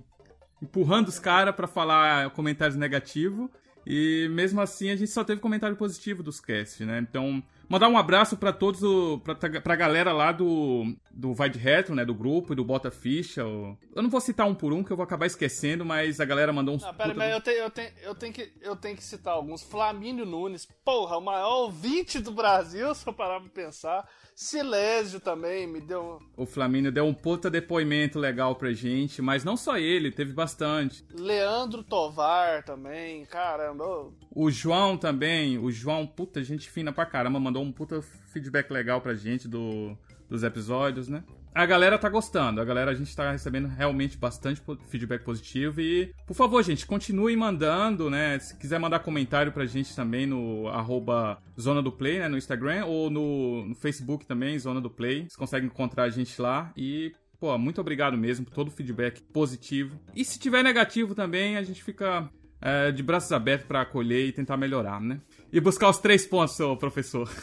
[0.61, 3.49] Empurrando os caras para falar comentários negativos.
[3.89, 6.99] E mesmo assim a gente só teve comentário positivo dos cast, né?
[6.99, 11.57] Então, mandar um abraço para todos, o, pra, pra galera lá do, do Vai de
[11.57, 12.03] Retro, né?
[12.03, 13.43] Do grupo e do Bota Ficha.
[13.43, 16.51] Eu não vou citar um por um, que eu vou acabar esquecendo, mas a galera
[16.51, 16.83] mandou uns.
[16.83, 19.63] Não, pera, mas eu tenho, eu, tenho, eu, tenho que, eu tenho que citar alguns.
[19.63, 24.05] Flamínio Nunes, porra, o maior ouvinte do Brasil, se eu parar pra pensar.
[24.39, 26.19] Silésio também me deu.
[26.37, 31.03] O Flamínio deu um puta depoimento legal pra gente, mas não só ele, teve bastante.
[31.11, 34.11] Leandro Tovar também, caramba.
[34.29, 37.99] O João também, o João, puta gente fina pra caramba, mandou um puta
[38.31, 39.97] feedback legal pra gente do,
[40.29, 41.23] dos episódios, né?
[41.57, 42.61] a galera tá gostando.
[42.61, 45.81] A galera, a gente tá recebendo realmente bastante feedback positivo.
[45.81, 48.37] E, por favor, gente, continue mandando, né?
[48.37, 52.27] Se quiser mandar comentário pra gente também no arroba Zona do Play, né?
[52.27, 55.21] No Instagram ou no, no Facebook também, Zona do Play.
[55.21, 56.71] Vocês conseguem encontrar a gente lá.
[56.77, 59.99] E Pô, muito obrigado mesmo por todo o feedback positivo.
[60.15, 62.27] E se tiver negativo também, a gente fica
[62.59, 65.21] é, de braços abertos para acolher e tentar melhorar, né?
[65.51, 67.29] E buscar os três pontos, seu professor.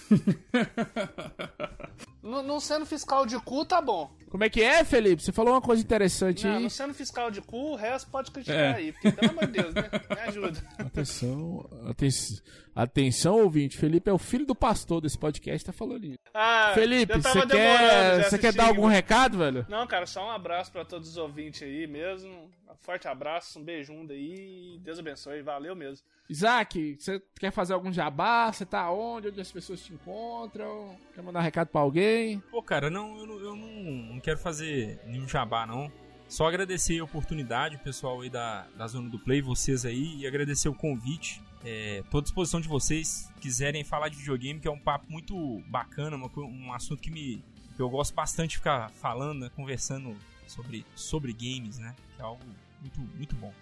[2.22, 4.10] não sendo fiscal de cu, tá bom.
[4.30, 5.22] Como é que é, Felipe?
[5.22, 6.62] Você falou uma coisa interessante não, aí.
[6.62, 8.74] Não sendo fiscal de cu, o resto pode criticar é.
[8.74, 8.92] aí.
[8.92, 9.90] Porque, pelo amor de Deus, né?
[10.10, 10.64] Me ajuda.
[10.78, 12.36] Atenção, atenção,
[12.74, 13.76] atenção, ouvinte.
[13.76, 16.18] Felipe é o filho do pastor desse podcast, tá falando isso.
[16.34, 19.64] Ah, Felipe, você quer, você quer dar algum recado, velho?
[19.68, 22.50] Não, cara, só um abraço pra todos os ouvintes aí mesmo.
[22.74, 24.78] Um forte abraço, um beijão daí.
[24.82, 25.42] Deus abençoe.
[25.42, 26.06] Valeu mesmo.
[26.28, 28.52] Isaac, você quer fazer algum jabá?
[28.52, 29.28] Você tá onde?
[29.28, 30.96] Onde as pessoas te encontram?
[31.14, 32.40] Quer mandar um recado pra alguém?
[32.50, 35.90] Pô, cara, não, eu, não, eu não, não quero fazer nenhum jabá, não.
[36.28, 40.26] Só agradecer a oportunidade, o pessoal aí da, da Zona do Play, vocês aí, e
[40.26, 41.42] agradecer o convite.
[41.64, 45.62] É, tô à disposição de vocês, quiserem falar de videogame, que é um papo muito
[45.66, 47.44] bacana, uma, um assunto que me
[47.74, 50.16] que eu gosto bastante de ficar falando, né, conversando
[50.46, 51.94] sobre, sobre games, né?
[52.14, 52.44] Que é algo
[52.84, 53.52] muito, muito bom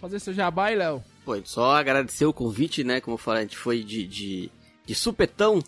[0.00, 1.02] fazer seu jabá Léo.
[1.24, 3.00] Pô, só agradecer o convite, né?
[3.00, 4.50] Como eu falei, a gente foi de, de,
[4.84, 5.62] de supetão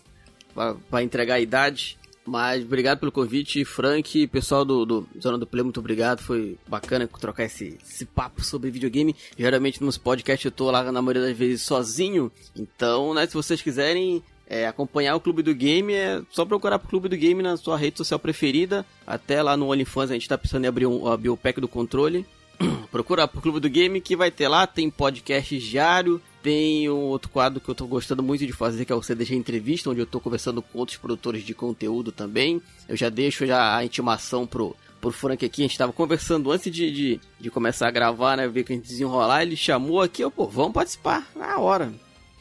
[0.89, 1.97] para entregar a idade.
[2.25, 6.21] Mas obrigado pelo convite, Frank, pessoal do, do Zona do Play, muito obrigado.
[6.21, 9.15] Foi bacana trocar esse, esse papo sobre videogame.
[9.37, 12.31] Geralmente nos podcasts eu tô lá na maioria das vezes sozinho.
[12.55, 16.89] Então, né, se vocês quiserem é, acompanhar o Clube do Game, é só procurar pro
[16.89, 18.85] Clube do Game na sua rede social preferida.
[19.07, 21.67] Até lá no OnlyFans a gente tá pensando em abrir, um, abrir o pack do
[21.67, 22.27] controle.
[22.91, 27.29] Procura pro Clube do Game que vai ter lá, tem podcast diário, tem um outro
[27.29, 30.05] quadro que eu tô gostando muito de fazer, que é o CDG Entrevista, onde eu
[30.05, 32.61] tô conversando com outros produtores de conteúdo também.
[32.87, 36.71] Eu já deixo já a intimação pro, pro Frank aqui, a gente tava conversando antes
[36.71, 40.21] de, de, de começar a gravar, né, ver que a gente desenrolar, ele chamou aqui,
[40.21, 41.93] eu, pô, vamos participar, na hora.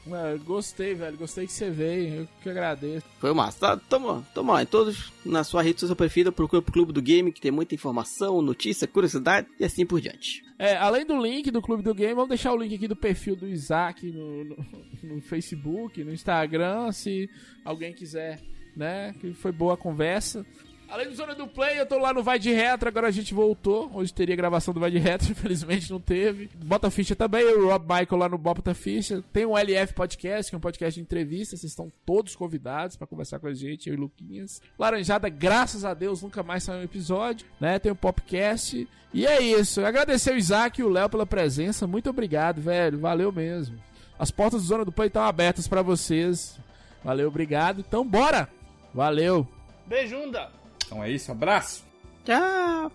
[0.09, 1.17] Mano, gostei, velho.
[1.17, 2.15] Gostei que você veio.
[2.23, 3.07] Eu que agradeço.
[3.19, 3.59] Foi massa.
[3.59, 4.63] Tá, tamo, tamo lá.
[4.63, 7.75] Em todos, na sua rede social preferida, procura pro Clube do Game, que tem muita
[7.75, 10.43] informação, notícia, curiosidade e assim por diante.
[10.59, 13.37] É, além do link do Clube do Game, vamos deixar o link aqui do perfil
[13.37, 14.57] do Isaac no, no,
[15.03, 17.31] no Facebook, no Instagram, se
[17.65, 18.41] alguém quiser,
[18.77, 19.15] né?
[19.21, 20.45] Que foi boa a conversa.
[20.91, 23.35] Além do Zona do Play, eu tô lá no Vai de Retro, agora a gente
[23.35, 23.91] voltou.
[23.93, 26.49] Hoje teria gravação do Vai de Retro, infelizmente não teve.
[26.65, 29.23] Bota Ficha também, eu e o Rob Michael lá no Bota Ficha.
[29.31, 33.07] Tem um LF Podcast, que é um podcast de entrevista, vocês estão todos convidados para
[33.07, 34.63] conversar com a gente, eu e o Luquinhas.
[34.79, 37.79] Laranjada, graças a Deus, nunca mais saiu um episódio, né?
[37.79, 38.89] Tem o um Popcast.
[39.13, 39.85] E é isso.
[39.85, 41.87] Agradecer o Isaac e o Léo pela presença.
[41.87, 42.99] Muito obrigado, velho.
[42.99, 43.79] Valeu mesmo.
[44.19, 46.59] As portas do Zona do Play estão abertas para vocês.
[47.05, 47.81] Valeu, obrigado.
[47.81, 48.49] Então, bora!
[48.93, 49.47] Valeu!
[49.87, 50.58] Beijunda!
[50.89, 51.85] Então é isso, abraço.
[52.25, 52.91] Tchau.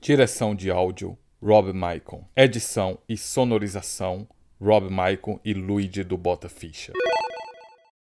[0.00, 2.28] Direção de áudio Rob Michael.
[2.36, 4.26] Edição e sonorização
[4.60, 6.92] Rob Michael e Luigi do Bota Ficha.